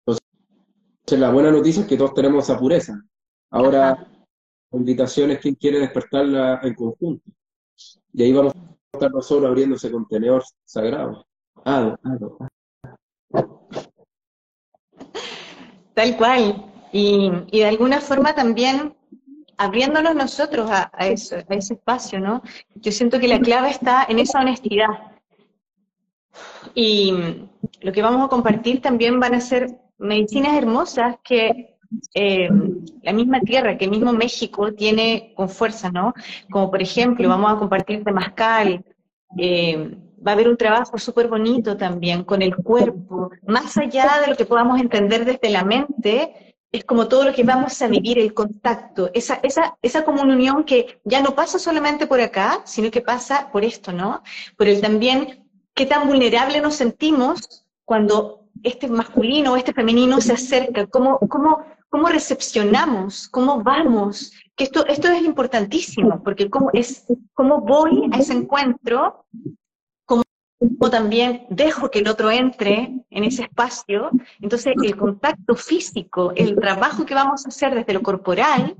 Entonces, 0.05 1.19
la 1.19 1.31
buena 1.31 1.51
noticia 1.51 1.81
es 1.81 1.87
que 1.87 1.97
todos 1.97 2.13
tenemos 2.13 2.43
esa 2.43 2.59
pureza. 2.59 3.01
Ahora, 3.49 4.07
la 4.71 4.79
invitación 4.79 5.31
es 5.31 5.39
quien 5.39 5.55
quiere 5.55 5.79
despertarla 5.79 6.59
en 6.63 6.73
conjunto. 6.73 7.29
Y 8.13 8.23
ahí 8.23 8.33
vamos 8.33 8.53
a 8.55 8.75
estar 8.93 9.11
nosotros 9.11 9.49
abriendo 9.49 9.75
ese 9.75 9.91
contenedor 9.91 10.43
sagrado. 10.65 11.25
Tal 15.93 16.17
cual. 16.17 16.65
Y, 16.91 17.31
de 17.51 17.65
alguna 17.65 18.01
forma 18.01 18.35
también 18.35 18.95
abriéndonos 19.63 20.15
nosotros 20.15 20.69
a, 20.69 20.91
ese 21.07 21.45
espacio, 21.49 22.19
¿no? 22.19 22.41
Yo 22.75 22.91
siento 22.91 23.19
que 23.19 23.27
la 23.27 23.39
clave 23.39 23.69
está 23.69 24.05
en 24.09 24.19
esa 24.19 24.41
honestidad. 24.41 24.89
Y 26.75 27.13
lo 27.81 27.91
que 27.91 28.01
vamos 28.01 28.25
a 28.25 28.27
compartir 28.27 28.81
también 28.81 29.19
van 29.19 29.35
a 29.35 29.41
ser 29.41 29.67
medicinas 29.97 30.57
hermosas 30.57 31.15
que 31.23 31.77
eh, 32.13 32.49
la 33.03 33.13
misma 33.13 33.39
tierra, 33.41 33.77
que 33.77 33.85
el 33.85 33.91
mismo 33.91 34.11
México 34.11 34.73
tiene 34.73 35.33
con 35.35 35.47
fuerza, 35.47 35.89
¿no? 35.91 36.13
Como 36.51 36.69
por 36.69 36.81
ejemplo, 36.81 37.29
vamos 37.29 37.51
a 37.51 37.57
compartir 37.57 38.03
Temascal, 38.03 38.83
eh, 39.37 39.95
va 40.25 40.31
a 40.31 40.33
haber 40.33 40.49
un 40.49 40.57
trabajo 40.57 40.97
súper 40.97 41.27
bonito 41.27 41.77
también 41.77 42.23
con 42.23 42.41
el 42.41 42.55
cuerpo, 42.55 43.29
más 43.47 43.77
allá 43.77 44.21
de 44.21 44.27
lo 44.27 44.35
que 44.35 44.45
podamos 44.45 44.81
entender 44.81 45.23
desde 45.25 45.49
la 45.49 45.63
mente, 45.63 46.52
es 46.73 46.83
como 46.83 47.07
todo 47.07 47.23
lo 47.23 47.33
que 47.33 47.43
vamos 47.43 47.79
a 47.83 47.87
vivir, 47.87 48.17
el 48.17 48.33
contacto, 48.33 49.11
esa, 49.13 49.35
esa, 49.43 49.77
esa 49.83 50.03
comunión 50.03 50.63
que 50.63 50.99
ya 51.03 51.21
no 51.21 51.35
pasa 51.35 51.59
solamente 51.59 52.07
por 52.07 52.19
acá, 52.19 52.61
sino 52.65 52.89
que 52.89 53.01
pasa 53.01 53.49
por 53.51 53.63
esto, 53.63 53.93
¿no? 53.93 54.23
Por 54.57 54.67
el 54.67 54.81
también 54.81 55.47
qué 55.75 55.85
tan 55.85 56.07
vulnerable 56.07 56.59
nos 56.61 56.73
sentimos 56.73 57.63
cuando 57.85 58.47
este 58.63 58.87
masculino 58.87 59.53
o 59.53 59.55
este 59.55 59.71
femenino 59.71 60.19
se 60.19 60.33
acerca, 60.33 60.87
cómo, 60.87 61.19
cómo, 61.19 61.63
cómo 61.89 62.07
recepcionamos, 62.07 63.27
cómo 63.27 63.61
vamos, 63.61 64.33
que 64.55 64.63
esto, 64.63 64.83
esto 64.87 65.09
es 65.09 65.23
importantísimo, 65.23 66.23
porque 66.23 66.49
cómo, 66.49 66.71
es, 66.73 67.05
cómo 67.35 67.61
voy 67.61 68.09
a 68.11 68.17
ese 68.17 68.33
encuentro, 68.33 69.25
cómo, 70.77 70.89
también 70.89 71.45
dejo 71.49 71.89
que 71.89 71.99
el 71.99 72.07
otro 72.07 72.31
entre 72.31 73.05
en 73.09 73.23
ese 73.23 73.43
espacio, 73.43 74.09
entonces 74.41 74.73
el 74.81 74.95
contacto 74.95 75.55
físico, 75.55 76.33
el 76.35 76.55
trabajo 76.55 77.05
que 77.05 77.15
vamos 77.15 77.45
a 77.45 77.49
hacer 77.49 77.73
desde 77.75 77.93
lo 77.93 78.01
corporal, 78.01 78.75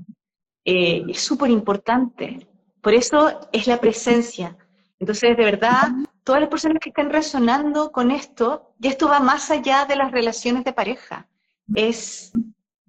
eh, 0.64 1.04
es 1.08 1.20
súper 1.20 1.50
importante. 1.50 2.46
Por 2.80 2.94
eso 2.94 3.48
es 3.52 3.66
la 3.66 3.80
presencia. 3.80 4.56
Entonces, 4.98 5.36
de 5.36 5.44
verdad, 5.44 5.88
todas 6.22 6.40
las 6.40 6.50
personas 6.50 6.78
que 6.80 6.90
estén 6.90 7.10
resonando 7.10 7.92
con 7.92 8.10
esto, 8.10 8.74
y 8.80 8.88
esto 8.88 9.08
va 9.08 9.20
más 9.20 9.50
allá 9.50 9.84
de 9.84 9.96
las 9.96 10.10
relaciones 10.12 10.64
de 10.64 10.72
pareja, 10.72 11.28
es 11.74 12.32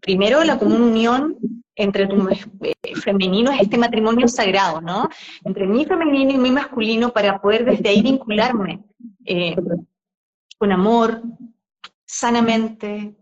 primero 0.02 0.44
la 0.44 0.58
común 0.58 0.82
unión 0.82 1.38
entre 1.76 2.08
tu 2.08 2.28
eh, 2.30 2.74
femenino 3.04 3.52
es 3.52 3.62
este 3.62 3.78
matrimonio 3.78 4.28
sagrado, 4.28 4.82
¿no? 4.82 5.10
Entre 5.44 5.68
mi 5.68 5.86
femenino 5.86 6.32
y 6.32 6.38
mi 6.38 6.52
masculino 6.52 7.12
para 7.12 7.42
poder 7.42 7.66
desde 7.66 7.90
ahí 7.90 8.02
vincularme 8.02 8.84
eh, 9.26 9.56
con 10.58 10.72
amor, 10.72 11.22
sanamente, 12.06 13.16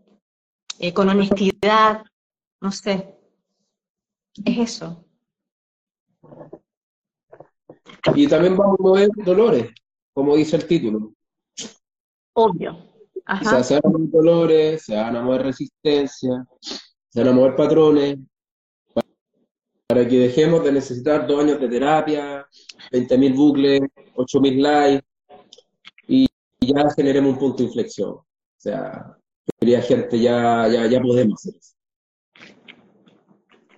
eh, 0.80 0.94
con 0.94 1.10
honestidad, 1.10 2.04
no 2.62 2.72
sé. 2.72 3.16
Es 4.46 4.58
eso. 4.58 5.06
Y 8.16 8.28
también 8.28 8.58
vamos 8.58 8.80
a 8.80 8.84
mover 8.84 9.10
dolores, 9.26 9.72
como 10.13 10.36
dice 10.36 10.58
el 10.58 10.68
título. 10.68 11.13
Obvio. 12.34 12.94
O 13.26 13.44
sea, 13.44 13.63
se 13.63 13.76
van 13.76 13.84
a 13.86 13.89
mover 13.89 14.12
dolores, 14.12 14.84
se 14.84 14.96
van 14.96 15.16
a 15.16 15.22
mover 15.22 15.44
resistencia, 15.44 16.46
se 16.60 17.20
van 17.20 17.30
a 17.30 17.32
mover 17.32 17.56
patrones, 17.56 18.18
para 19.88 20.08
que 20.08 20.17
dejemos 20.17 20.63
de 20.63 20.72
necesitar 20.72 21.28
dos 21.28 21.43
años 21.43 21.60
de 21.60 21.69
terapia, 21.69 22.48
20.000 22.91 23.36
bucles, 23.36 23.82
8.000 24.15 24.62
likes, 24.62 25.06
ya 26.65 26.89
generemos 26.96 27.34
un 27.34 27.39
punto 27.39 27.58
de 27.58 27.63
inflexión. 27.65 28.12
O 28.12 28.26
sea, 28.58 29.17
quería 29.60 29.82
gente, 29.82 30.19
ya, 30.19 30.67
ya, 30.67 30.88
ya 30.88 31.02
podemos 31.02 31.39
hacer 31.39 31.60
eso. 31.60 31.74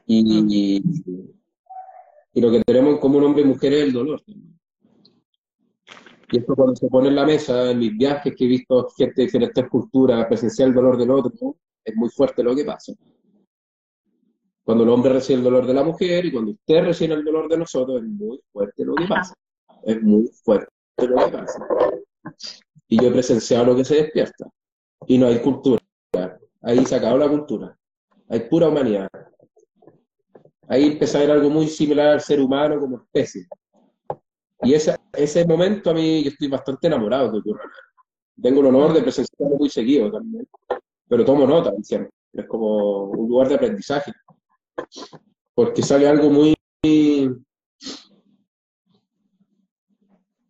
Y, 0.07 0.79
y, 2.33 2.41
lo 2.41 2.51
que 2.51 2.63
tenemos 2.63 2.93
en 2.93 2.99
común 2.99 3.23
hombre 3.23 3.41
y 3.41 3.45
mujer 3.45 3.73
es 3.73 3.83
el 3.85 3.93
dolor. 3.93 4.21
Y 6.31 6.37
esto 6.37 6.55
cuando 6.55 6.75
se 6.75 6.87
pone 6.87 7.07
en 7.07 7.15
la 7.15 7.25
mesa, 7.25 7.71
en 7.71 7.79
mis 7.79 7.97
viajes 7.97 8.35
que 8.35 8.45
he 8.45 8.47
visto 8.47 8.87
gente 8.97 9.13
de 9.21 9.25
diferentes 9.25 9.67
culturas 9.69 10.25
presenciar 10.27 10.69
el 10.69 10.75
dolor 10.75 10.97
del 10.97 11.11
otro, 11.11 11.57
es 11.83 11.95
muy 11.95 12.09
fuerte 12.09 12.43
lo 12.43 12.55
que 12.55 12.65
pasa. 12.65 12.93
Cuando 14.65 14.83
el 14.83 14.89
hombre 14.89 15.13
recibe 15.13 15.37
el 15.37 15.43
dolor 15.43 15.67
de 15.67 15.75
la 15.75 15.83
mujer 15.83 16.25
y 16.25 16.31
cuando 16.31 16.51
usted 16.51 16.83
recibe 16.83 17.13
el 17.13 17.23
dolor 17.23 17.47
de 17.47 17.59
nosotros, 17.59 18.01
es 18.01 18.09
muy 18.09 18.41
fuerte 18.51 18.83
lo 18.83 18.95
que 18.95 19.05
pasa. 19.05 19.35
Es 19.83 20.01
muy 20.01 20.27
fuerte 20.43 20.67
lo 20.97 21.15
que 21.17 21.31
pasa. 21.31 21.67
Y 22.87 22.99
yo 22.99 23.09
he 23.09 23.11
presenciado 23.11 23.65
lo 23.65 23.75
que 23.75 23.85
se 23.85 23.95
despierta. 23.95 24.49
Y 25.05 25.19
no 25.19 25.27
hay 25.27 25.39
cultura. 25.39 25.79
Ahí 26.63 26.83
se 26.83 26.95
acabó 26.95 27.15
la 27.15 27.29
cultura. 27.29 27.77
Hay 28.27 28.39
pura 28.39 28.69
humanidad. 28.69 29.07
Ahí 30.67 30.87
empieza 30.93 31.19
a 31.19 31.21
haber 31.21 31.35
algo 31.35 31.51
muy 31.51 31.67
similar 31.67 32.07
al 32.07 32.21
ser 32.21 32.41
humano 32.41 32.79
como 32.79 32.97
especie. 32.97 33.45
Y 34.63 34.73
ese, 34.73 34.95
ese 35.13 35.45
momento 35.45 35.91
a 35.91 35.93
mí 35.93 36.23
yo 36.23 36.29
estoy 36.29 36.47
bastante 36.47 36.87
enamorado 36.87 37.31
de 37.31 37.37
ocurra. 37.37 37.71
Tengo 38.41 38.61
el 38.61 38.65
honor 38.65 38.93
de 38.93 39.03
presenciarlo 39.03 39.57
muy 39.57 39.69
seguido 39.69 40.11
también. 40.11 40.47
Pero 41.07 41.23
tomo 41.23 41.45
nota 41.45 41.71
siempre. 41.83 42.09
Es 42.33 42.47
como 42.47 43.03
un 43.11 43.29
lugar 43.29 43.47
de 43.47 43.55
aprendizaje 43.55 44.11
porque 45.53 45.81
sale 45.81 46.07
algo 46.07 46.29
muy 46.29 46.55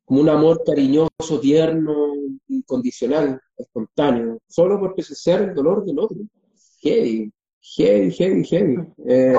como 0.05 0.21
un 0.21 0.29
amor 0.29 0.63
cariñoso, 0.63 1.39
tierno, 1.41 2.13
incondicional, 2.47 3.41
espontáneo, 3.57 4.39
solo 4.47 4.79
porque 4.79 5.01
se 5.01 5.15
sea 5.15 5.37
el 5.37 5.53
dolor 5.53 5.83
del 5.83 5.99
otro. 5.99 6.17
Heavy, 6.81 7.31
heavy, 7.75 8.11
heavy, 8.11 8.43
heavy. 8.43 8.75
Eh, 9.07 9.35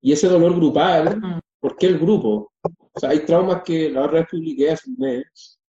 y 0.00 0.12
ese 0.12 0.28
dolor 0.28 0.54
grupal, 0.54 1.20
¿por 1.60 1.76
qué 1.76 1.86
el 1.86 1.98
grupo? 1.98 2.52
O 2.62 3.00
sea, 3.00 3.10
hay 3.10 3.20
traumas 3.26 3.62
que 3.62 3.90
la 3.90 4.06
otra 4.06 4.20
vez 4.20 4.28
publiqué 4.30 4.70
hace 4.70 4.90
un 4.90 4.96
mes, 4.96 5.60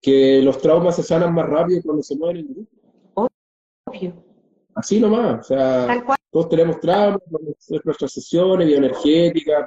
que 0.00 0.40
los 0.42 0.58
traumas 0.58 0.96
se 0.96 1.02
sanan 1.02 1.34
más 1.34 1.48
rápido 1.48 1.82
cuando 1.82 2.02
se 2.02 2.16
mueven 2.16 2.38
en 2.38 2.54
grupo. 2.54 2.70
Obvio. 3.86 4.31
Así 4.74 4.98
nomás, 4.98 5.40
o 5.40 5.42
sea, 5.42 6.04
todos 6.30 6.48
tenemos 6.48 6.80
traumas, 6.80 7.20
nuestras 7.84 8.12
sesiones, 8.12 8.66
bioenergética, 8.66 9.66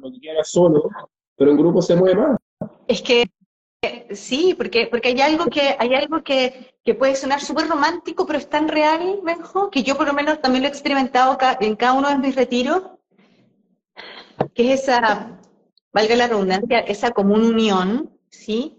lo 0.00 0.10
que 0.10 0.20
quiera 0.20 0.42
solo, 0.42 0.88
pero 1.36 1.50
en 1.50 1.56
grupo 1.58 1.82
se 1.82 1.94
mueve 1.96 2.14
más. 2.14 2.38
Es 2.86 3.02
que 3.02 3.30
sí, 4.14 4.54
porque, 4.56 4.88
porque 4.90 5.08
hay 5.08 5.20
algo 5.20 5.46
que, 5.46 5.76
hay 5.78 5.94
algo 5.94 6.22
que, 6.22 6.74
que 6.82 6.94
puede 6.94 7.14
sonar 7.14 7.40
súper 7.40 7.68
romántico, 7.68 8.26
pero 8.26 8.38
es 8.38 8.48
tan 8.48 8.68
real, 8.68 9.20
Benjo, 9.22 9.70
que 9.70 9.82
yo 9.82 9.96
por 9.96 10.06
lo 10.06 10.14
menos 10.14 10.40
también 10.40 10.62
lo 10.62 10.68
he 10.68 10.72
experimentado 10.72 11.36
en 11.60 11.76
cada 11.76 11.92
uno 11.92 12.08
de 12.08 12.18
mis 12.18 12.34
retiros, 12.34 12.82
que 14.54 14.72
es 14.72 14.82
esa, 14.82 15.38
valga 15.92 16.16
la 16.16 16.28
redundancia, 16.28 16.80
esa 16.80 17.10
común 17.10 17.44
unión, 17.44 18.10
¿sí? 18.30 18.77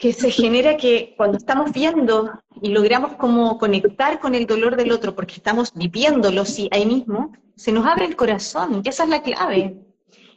Que 0.00 0.14
se 0.14 0.30
genera 0.30 0.78
que 0.78 1.12
cuando 1.14 1.36
estamos 1.36 1.72
viendo 1.72 2.32
y 2.62 2.70
logramos 2.70 3.16
como 3.16 3.58
conectar 3.58 4.18
con 4.18 4.34
el 4.34 4.46
dolor 4.46 4.74
del 4.74 4.92
otro 4.92 5.14
porque 5.14 5.34
estamos 5.34 5.74
viviéndolo 5.74 6.46
sí, 6.46 6.70
ahí 6.72 6.86
mismo, 6.86 7.32
se 7.54 7.70
nos 7.70 7.86
abre 7.86 8.06
el 8.06 8.16
corazón, 8.16 8.80
y 8.82 8.88
esa 8.88 9.04
es 9.04 9.10
la 9.10 9.22
clave. 9.22 9.76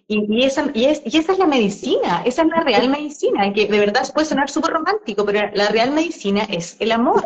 Y, 0.05 0.43
esa, 0.43 0.69
y, 0.73 0.83
es, 0.83 1.01
y 1.05 1.17
esa 1.17 1.31
es 1.31 1.39
la 1.39 1.45
medicina, 1.45 2.23
esa 2.25 2.41
es 2.41 2.49
la 2.49 2.59
real 2.59 2.89
medicina, 2.89 3.53
que 3.53 3.67
de 3.67 3.79
verdad 3.79 4.05
puede 4.13 4.27
sonar 4.27 4.49
súper 4.49 4.73
romántico, 4.73 5.23
pero 5.25 5.49
la 5.53 5.69
real 5.69 5.91
medicina 5.91 6.43
es 6.49 6.75
el 6.81 6.91
amor, 6.91 7.23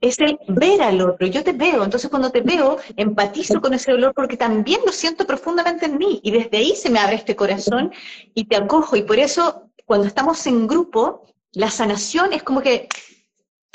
es 0.00 0.18
el 0.20 0.38
ver 0.48 0.80
al 0.80 1.02
otro. 1.02 1.26
Yo 1.26 1.44
te 1.44 1.52
veo, 1.52 1.84
entonces 1.84 2.08
cuando 2.08 2.30
te 2.30 2.40
veo, 2.40 2.78
empatizo 2.96 3.60
con 3.60 3.74
ese 3.74 3.92
dolor 3.92 4.14
porque 4.16 4.38
también 4.38 4.80
lo 4.86 4.92
siento 4.92 5.26
profundamente 5.26 5.84
en 5.84 5.98
mí, 5.98 6.20
y 6.22 6.30
desde 6.30 6.56
ahí 6.56 6.74
se 6.74 6.88
me 6.88 6.98
abre 6.98 7.16
este 7.16 7.36
corazón 7.36 7.92
y 8.32 8.46
te 8.46 8.56
acojo. 8.56 8.96
Y 8.96 9.02
por 9.02 9.18
eso, 9.18 9.64
cuando 9.84 10.06
estamos 10.06 10.46
en 10.46 10.66
grupo, 10.66 11.26
la 11.54 11.70
sanación 11.70 12.32
es 12.32 12.42
como 12.42 12.60
que 12.60 12.88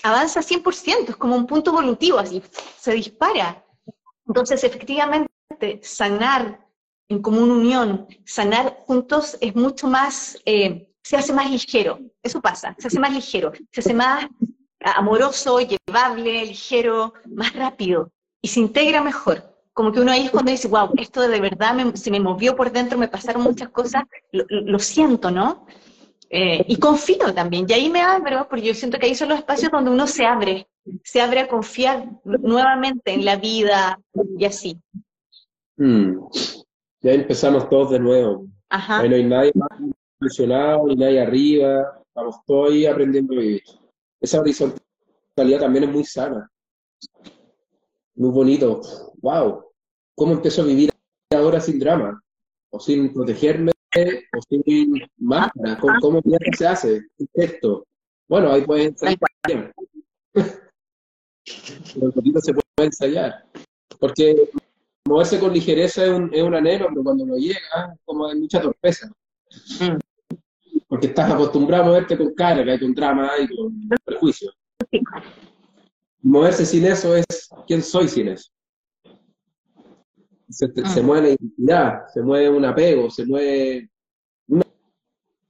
avanza 0.03 0.41
100%, 0.41 1.09
es 1.09 1.15
como 1.15 1.35
un 1.35 1.47
punto 1.47 1.71
evolutivo, 1.71 2.19
así 2.19 2.41
se 2.77 2.93
dispara. 2.93 3.63
Entonces, 4.27 4.63
efectivamente, 4.63 5.79
sanar 5.81 6.65
en 7.07 7.21
común 7.21 7.49
unión, 7.49 8.07
sanar 8.25 8.83
juntos 8.85 9.37
es 9.41 9.55
mucho 9.55 9.87
más, 9.87 10.37
eh, 10.45 10.91
se 11.01 11.17
hace 11.17 11.33
más 11.33 11.49
ligero, 11.49 11.99
eso 12.21 12.39
pasa, 12.39 12.75
se 12.77 12.87
hace 12.87 12.99
más 12.99 13.11
ligero, 13.11 13.51
se 13.71 13.79
hace 13.79 13.93
más 13.93 14.27
amoroso, 14.79 15.59
llevable, 15.59 16.45
ligero, 16.45 17.13
más 17.25 17.53
rápido 17.53 18.11
y 18.41 18.47
se 18.47 18.59
integra 18.59 19.01
mejor. 19.01 19.45
Como 19.73 19.91
que 19.91 20.01
uno 20.01 20.11
ahí 20.11 20.25
es 20.25 20.31
cuando 20.31 20.51
dice, 20.51 20.67
wow, 20.67 20.91
esto 20.97 21.21
de 21.21 21.39
verdad 21.39 21.73
se 21.95 22.11
me 22.11 22.19
movió 22.19 22.55
por 22.55 22.71
dentro, 22.71 22.97
me 22.97 23.07
pasaron 23.07 23.41
muchas 23.41 23.69
cosas, 23.69 24.03
lo 24.31 24.77
siento, 24.77 25.31
¿no? 25.31 25.65
Eh, 26.31 26.63
y 26.67 26.77
confío 26.77 27.33
también, 27.33 27.65
y 27.67 27.73
ahí 27.73 27.89
me 27.89 28.01
abro, 28.01 28.47
porque 28.47 28.67
yo 28.67 28.73
siento 28.75 28.99
que 28.99 29.07
ahí 29.07 29.15
son 29.15 29.29
los 29.29 29.39
espacios 29.39 29.71
donde 29.71 29.89
uno 29.89 30.05
se 30.05 30.25
abre, 30.25 30.67
se 31.03 31.21
abre 31.21 31.39
a 31.39 31.47
confiar 31.47 32.07
nuevamente 32.23 33.13
en 33.13 33.25
la 33.25 33.35
vida 33.35 33.99
y 34.37 34.45
así. 34.45 34.79
Mm. 35.77 36.19
Ya 37.01 37.13
empezamos 37.13 37.67
todos 37.67 37.91
de 37.91 37.99
nuevo. 37.99 38.45
Ajá. 38.69 39.01
no 39.01 39.15
hay 39.15 39.23
nadie 39.23 39.51
más 39.55 39.71
impresionado, 40.19 40.85
ni 40.85 40.95
nadie 40.95 41.19
arriba, 41.19 41.99
estamos 42.05 42.35
todos 42.45 42.71
ahí 42.71 42.85
aprendiendo 42.85 43.33
a 43.33 43.39
vivir. 43.39 43.63
Esa 44.21 44.39
horizontalidad 44.39 45.61
también 45.61 45.85
es 45.85 45.91
muy 45.91 46.03
sana. 46.03 46.51
Muy 48.13 48.29
bonito. 48.29 48.81
¡Wow! 49.21 49.63
¿Cómo 50.13 50.33
empiezo 50.33 50.61
a 50.61 50.65
vivir 50.65 50.91
ahora 51.31 51.59
sin 51.59 51.79
drama? 51.79 52.21
O 52.69 52.79
sin 52.79 53.11
protegerme 53.13 53.71
o 53.95 54.41
sin 54.47 55.02
máscara, 55.17 55.78
¿cómo, 55.80 56.21
se 56.58 56.67
hace? 56.67 57.08
Esto. 57.34 57.86
Bueno, 58.28 58.52
ahí 58.52 58.62
puede 58.62 58.86
ensayar. 58.86 59.73
Un 61.95 62.12
poquito 62.12 62.39
se 62.41 62.54
puede 62.54 62.88
ensayar. 62.88 63.45
Porque 63.99 64.49
moverse 65.06 65.39
con 65.39 65.54
ligereza 65.54 66.06
es 66.06 66.12
un, 66.12 66.34
es 66.34 66.43
un 66.43 66.56
anhelo, 66.56 66.88
pero 66.89 67.04
cuando 67.04 67.25
no 67.25 67.36
llega, 67.36 67.95
como 68.06 68.28
hay 68.28 68.39
mucha 68.39 68.62
torpeza. 68.62 69.12
Porque 70.88 71.08
estás 71.08 71.32
acostumbrado 71.32 71.84
a 71.84 71.88
moverte 71.88 72.17
con 72.17 72.34
carga 72.34 72.75
y 72.75 72.80
con 72.80 72.93
drama 72.93 73.32
y 73.39 73.56
con 73.56 73.89
prejuicio. 74.06 74.52
Moverse 76.21 76.65
sin 76.65 76.86
eso 76.86 77.15
es 77.15 77.25
quién 77.65 77.82
soy 77.82 78.08
sin 78.08 78.30
eso 78.30 78.52
se, 80.49 80.65
ah. 80.65 81.01
mueve 81.03 81.21
la 81.21 81.29
identidad, 81.29 82.07
se 82.13 82.21
mueve 82.21 82.49
un 82.49 82.65
apego, 82.65 83.09
se 83.09 83.25
mueve 83.25 83.89
una, 84.47 84.63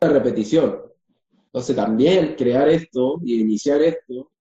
repetición. 0.01 0.81
Entonces 1.45 1.75
también 1.75 2.35
crear 2.35 2.69
esto 2.69 3.19
y 3.23 3.39
iniciar 3.41 3.81
esto 3.81 4.31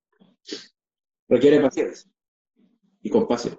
requiere 1.29 1.61
paciencia 1.61 2.11
y 3.03 3.11
compasión. 3.11 3.59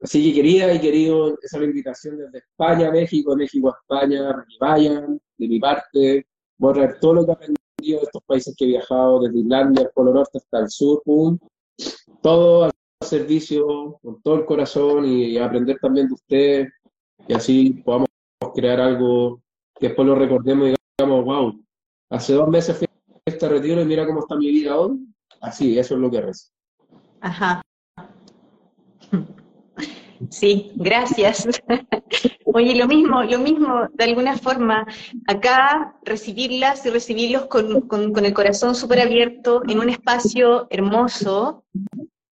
Así 0.00 0.22
que 0.22 0.34
querida 0.34 0.72
y 0.72 0.80
querido, 0.80 1.36
esa 1.42 1.56
es 1.56 1.60
la 1.60 1.66
invitación 1.66 2.18
desde 2.18 2.38
España 2.38 2.88
a 2.88 2.92
México, 2.92 3.36
México 3.36 3.68
a 3.68 3.78
España, 3.80 4.30
para 4.30 4.44
que 4.44 4.56
vayan, 4.60 5.20
de 5.36 5.48
mi 5.48 5.58
parte, 5.58 6.26
voy 6.56 6.70
a 6.70 6.74
traer 6.74 7.00
todo 7.00 7.14
lo 7.14 7.24
que 7.24 7.30
he 7.30 7.34
aprendido 7.34 8.00
de 8.00 8.04
estos 8.04 8.22
países 8.24 8.54
que 8.56 8.64
he 8.64 8.68
viajado, 8.68 9.20
desde 9.20 9.40
Islandia, 9.40 9.82
el 9.82 9.90
Polo 9.92 10.12
Norte 10.12 10.38
hasta 10.38 10.60
el 10.60 10.70
sur, 10.70 11.02
todo 12.22 12.70
servicio 13.00 13.98
con 14.02 14.20
todo 14.22 14.36
el 14.36 14.44
corazón 14.44 15.04
y, 15.04 15.38
aprender 15.38 15.78
también 15.80 16.08
de 16.08 16.14
usted 16.14 16.68
y 17.26 17.32
así 17.32 17.70
podamos 17.84 18.08
crear 18.54 18.80
algo 18.80 19.40
que 19.78 19.88
después 19.88 20.06
lo 20.06 20.14
recordemos 20.14 20.68
y 20.68 20.74
digamos, 20.98 21.24
wow, 21.24 21.64
hace 22.10 22.32
dos 22.32 22.48
meses 22.48 22.76
fui 22.76 22.86
a 22.86 23.20
este 23.26 23.48
retiro 23.48 23.80
y 23.80 23.84
mira 23.84 24.06
cómo 24.06 24.20
está 24.20 24.36
mi 24.36 24.50
vida 24.50 24.78
hoy. 24.78 24.98
Así, 25.40 25.78
eso 25.78 25.94
es 25.94 26.00
lo 26.00 26.10
que 26.10 26.20
rezo. 26.20 26.48
Ajá. 27.20 27.62
Sí, 30.30 30.72
gracias. 30.74 31.46
Oye, 32.46 32.74
lo 32.74 32.88
mismo, 32.88 33.22
lo 33.22 33.38
mismo, 33.38 33.86
de 33.92 34.04
alguna 34.04 34.36
forma, 34.36 34.84
acá 35.28 35.96
recibirlas 36.02 36.84
y 36.86 36.90
recibirlos 36.90 37.46
con, 37.46 37.82
con, 37.82 38.12
con 38.12 38.24
el 38.24 38.34
corazón 38.34 38.74
súper 38.74 39.00
abierto 39.00 39.62
en 39.68 39.78
un 39.78 39.90
espacio 39.90 40.66
hermoso, 40.70 41.64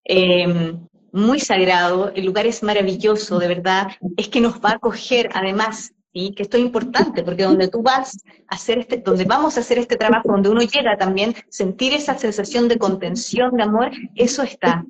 eh, 0.05 0.77
muy 1.13 1.39
sagrado, 1.39 2.13
el 2.15 2.27
lugar 2.27 2.47
es 2.47 2.63
maravilloso, 2.63 3.39
de 3.39 3.49
verdad, 3.49 3.89
es 4.17 4.29
que 4.29 4.41
nos 4.41 4.61
va 4.61 4.71
a 4.71 4.75
acoger 4.75 5.31
además, 5.33 5.93
¿sí? 6.13 6.33
que 6.37 6.43
esto 6.43 6.57
es 6.57 6.65
importante, 6.65 7.23
porque 7.23 7.45
donde 7.45 7.69
tú 7.69 7.83
vas 7.83 8.19
a 8.49 8.57
hacer 8.57 8.79
este, 8.79 8.97
donde 8.99 9.25
vamos 9.25 9.57
a 9.57 9.61
hacer 9.61 9.79
este 9.79 9.97
trabajo, 9.97 10.33
donde 10.33 10.49
uno 10.49 10.63
llega 10.63 10.97
también, 10.97 11.35
sentir 11.49 11.93
esa 11.93 12.19
sensación 12.19 12.67
de 12.69 12.79
contención, 12.79 13.57
de 13.57 13.63
amor, 13.63 13.91
eso 14.17 14.43
está. 14.43 14.85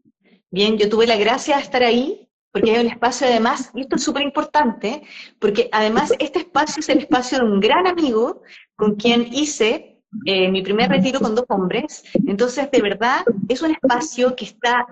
Bien, 0.50 0.78
yo 0.78 0.88
tuve 0.88 1.06
la 1.06 1.16
gracia 1.16 1.56
de 1.56 1.62
estar 1.62 1.82
ahí, 1.82 2.28
porque 2.52 2.70
hay 2.70 2.86
un 2.86 2.90
espacio 2.90 3.26
además, 3.26 3.70
y 3.74 3.82
esto 3.82 3.96
es 3.96 4.02
súper 4.04 4.22
importante, 4.22 5.02
porque 5.38 5.68
además 5.72 6.12
este 6.20 6.38
espacio 6.38 6.80
es 6.80 6.88
el 6.88 6.98
espacio 6.98 7.38
de 7.38 7.44
un 7.44 7.60
gran 7.60 7.86
amigo, 7.86 8.42
con 8.76 8.94
quien 8.94 9.28
hice 9.32 9.94
eh, 10.24 10.48
mi 10.50 10.62
primer 10.62 10.88
retiro 10.88 11.20
con 11.20 11.34
dos 11.34 11.44
hombres. 11.48 12.04
Entonces, 12.26 12.70
de 12.70 12.80
verdad, 12.80 13.24
es 13.48 13.60
un 13.62 13.72
espacio 13.72 14.34
que 14.36 14.44
está, 14.44 14.86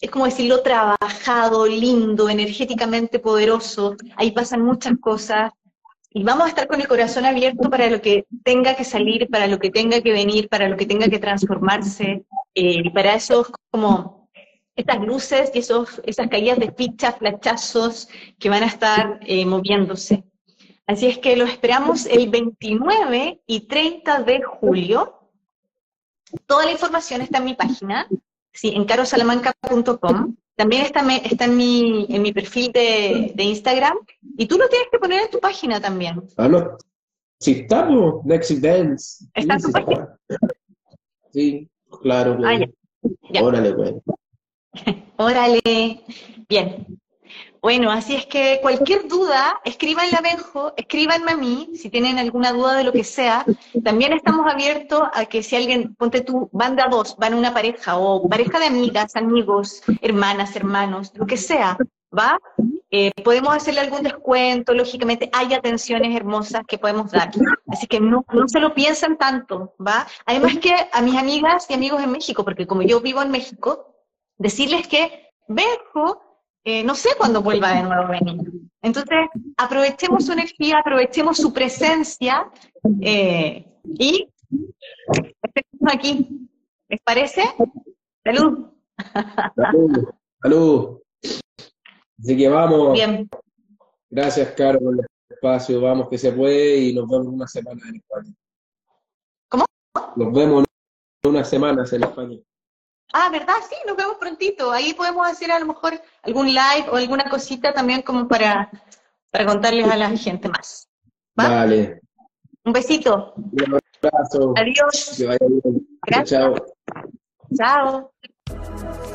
es 0.00 0.10
como 0.10 0.26
decirlo, 0.26 0.62
trabajado, 0.62 1.66
lindo, 1.66 2.28
energéticamente 2.28 3.18
poderoso. 3.18 3.96
Ahí 4.16 4.30
pasan 4.32 4.62
muchas 4.62 4.94
cosas. 5.00 5.52
Y 6.10 6.22
vamos 6.22 6.46
a 6.46 6.48
estar 6.48 6.66
con 6.66 6.80
el 6.80 6.88
corazón 6.88 7.26
abierto 7.26 7.68
para 7.68 7.90
lo 7.90 8.00
que 8.00 8.26
tenga 8.42 8.74
que 8.74 8.84
salir, 8.84 9.28
para 9.28 9.46
lo 9.46 9.58
que 9.58 9.70
tenga 9.70 10.00
que 10.00 10.12
venir, 10.12 10.48
para 10.48 10.68
lo 10.68 10.76
que 10.76 10.86
tenga 10.86 11.08
que 11.08 11.18
transformarse. 11.18 12.24
Eh, 12.54 12.82
y 12.84 12.90
para 12.90 13.14
esos 13.14 13.50
como 13.70 14.28
estas 14.74 15.00
luces 15.00 15.50
y 15.54 15.58
esos, 15.58 16.00
esas 16.04 16.28
caídas 16.28 16.58
de 16.58 16.70
fichas, 16.72 17.16
flachazos 17.18 18.08
que 18.38 18.50
van 18.50 18.62
a 18.62 18.66
estar 18.66 19.18
eh, 19.22 19.44
moviéndose. 19.46 20.24
Así 20.86 21.06
es 21.06 21.18
que 21.18 21.36
lo 21.36 21.46
esperamos 21.46 22.06
el 22.06 22.28
29 22.28 23.40
y 23.46 23.60
30 23.66 24.22
de 24.22 24.42
julio. 24.42 25.30
Toda 26.46 26.66
la 26.66 26.72
información 26.72 27.22
está 27.22 27.38
en 27.38 27.44
mi 27.44 27.54
página, 27.54 28.06
sí, 28.56 28.72
en 28.74 28.84
carosalamanca.com. 28.84 30.36
También 30.56 30.86
está, 30.86 31.04
está 31.16 31.44
en, 31.44 31.56
mi, 31.56 32.06
en 32.08 32.22
mi 32.22 32.32
perfil 32.32 32.72
de, 32.72 33.32
de, 33.34 33.44
Instagram. 33.44 33.96
Y 34.38 34.46
tú 34.46 34.56
lo 34.56 34.68
tienes 34.68 34.88
que 34.90 34.98
poner 34.98 35.22
en 35.24 35.30
tu 35.30 35.38
página 35.38 35.80
también. 35.80 36.22
Ah, 36.38 36.48
no. 36.48 36.78
Sí, 37.38 37.60
estamos. 37.60 38.24
Next 38.24 38.50
Events. 38.50 39.28
¿Está 39.34 39.54
en 39.54 39.60
tu 39.60 39.70
página? 39.70 40.18
Sí, 41.30 41.68
claro. 42.00 42.38
Ah, 42.42 42.58
ya. 43.30 43.42
Órale, 43.42 43.72
güey. 43.72 43.94
Órale. 45.18 46.02
Bien. 46.48 46.86
Bueno, 47.60 47.90
así 47.90 48.14
es 48.14 48.26
que 48.26 48.58
cualquier 48.62 49.08
duda, 49.08 49.60
escríbanle 49.64 50.16
a 50.16 50.20
Benjo, 50.20 50.72
escríbanme 50.76 51.32
a 51.32 51.36
mí, 51.36 51.70
si 51.74 51.90
tienen 51.90 52.18
alguna 52.18 52.52
duda 52.52 52.74
de 52.76 52.84
lo 52.84 52.92
que 52.92 53.04
sea. 53.04 53.44
También 53.82 54.12
estamos 54.12 54.46
abiertos 54.46 55.02
a 55.12 55.24
que 55.24 55.42
si 55.42 55.56
alguien, 55.56 55.94
ponte 55.96 56.20
tú, 56.20 56.48
van 56.52 56.76
de 56.76 56.82
a 56.82 56.88
dos, 56.88 57.16
van 57.16 57.34
una 57.34 57.52
pareja, 57.52 57.98
o 57.98 58.28
pareja 58.28 58.58
de 58.58 58.66
amigas, 58.66 59.16
amigos, 59.16 59.82
hermanas, 60.00 60.54
hermanos, 60.54 61.12
lo 61.14 61.26
que 61.26 61.36
sea, 61.36 61.76
¿va? 62.16 62.38
Eh, 62.90 63.10
podemos 63.24 63.54
hacerle 63.54 63.80
algún 63.80 64.02
descuento, 64.02 64.72
lógicamente 64.72 65.28
hay 65.32 65.52
atenciones 65.52 66.14
hermosas 66.14 66.62
que 66.68 66.78
podemos 66.78 67.10
dar. 67.10 67.30
Así 67.66 67.86
que 67.86 67.98
no, 67.98 68.24
no 68.32 68.48
se 68.48 68.60
lo 68.60 68.74
piensan 68.74 69.18
tanto, 69.18 69.74
¿va? 69.84 70.06
Además 70.24 70.58
que 70.58 70.72
a 70.92 71.02
mis 71.02 71.16
amigas 71.16 71.66
y 71.68 71.74
amigos 71.74 72.02
en 72.02 72.12
México, 72.12 72.44
porque 72.44 72.66
como 72.66 72.82
yo 72.82 73.00
vivo 73.00 73.22
en 73.22 73.30
México, 73.30 73.92
decirles 74.38 74.86
que 74.86 75.32
Benjo 75.48 76.22
eh, 76.68 76.82
no 76.82 76.96
sé 76.96 77.10
cuándo 77.16 77.42
vuelva 77.42 77.74
de 77.74 77.84
nuevo 77.84 78.02
a 78.02 78.10
venir. 78.10 78.50
Entonces, 78.82 79.28
aprovechemos 79.56 80.26
su 80.26 80.32
energía, 80.32 80.80
aprovechemos 80.80 81.36
su 81.36 81.52
presencia 81.52 82.50
eh, 83.00 83.64
y 83.84 84.28
estemos 85.42 85.94
aquí. 85.94 86.48
¿Les 86.88 87.00
parece? 87.02 87.42
Salud. 88.24 88.66
Salud. 89.54 90.08
Salud. 90.42 90.98
Así 92.18 92.36
que 92.36 92.48
vamos. 92.48 92.94
Bien. 92.94 93.28
Gracias, 94.10 94.50
Caro, 94.56 94.80
por 94.80 94.94
el 94.94 95.06
espacio. 95.30 95.80
Vamos 95.80 96.08
que 96.08 96.18
se 96.18 96.32
puede 96.32 96.78
y 96.78 96.92
nos 96.92 97.08
vemos 97.08 97.28
una 97.28 97.46
semana 97.46 97.80
en 97.88 97.94
España. 97.94 98.34
¿Cómo? 99.48 99.66
Nos 100.16 100.32
vemos 100.32 100.64
en 101.22 101.30
unas 101.30 101.48
semanas 101.48 101.92
en 101.92 102.02
España. 102.02 102.38
Ah, 103.12 103.28
¿verdad? 103.30 103.54
Sí, 103.68 103.76
nos 103.86 103.96
vemos 103.96 104.16
prontito. 104.16 104.72
Ahí 104.72 104.94
podemos 104.94 105.26
hacer 105.26 105.50
a 105.52 105.58
lo 105.58 105.66
mejor 105.66 106.00
algún 106.22 106.46
live 106.46 106.88
o 106.90 106.96
alguna 106.96 107.28
cosita 107.30 107.72
también 107.72 108.02
como 108.02 108.28
para, 108.28 108.70
para 109.30 109.46
contarles 109.46 109.88
a 109.88 109.96
la 109.96 110.10
gente 110.16 110.48
más. 110.48 110.88
Vale. 111.34 112.00
Un 112.64 112.72
besito. 112.72 113.34
Un 113.36 113.80
abrazo. 114.02 114.54
Adiós. 114.56 115.14
Que 115.16 115.26
vaya 115.26 115.46
bien. 115.48 115.86
Gracias. 116.06 116.40
Chao. 117.56 118.10
Chao. 118.44 119.05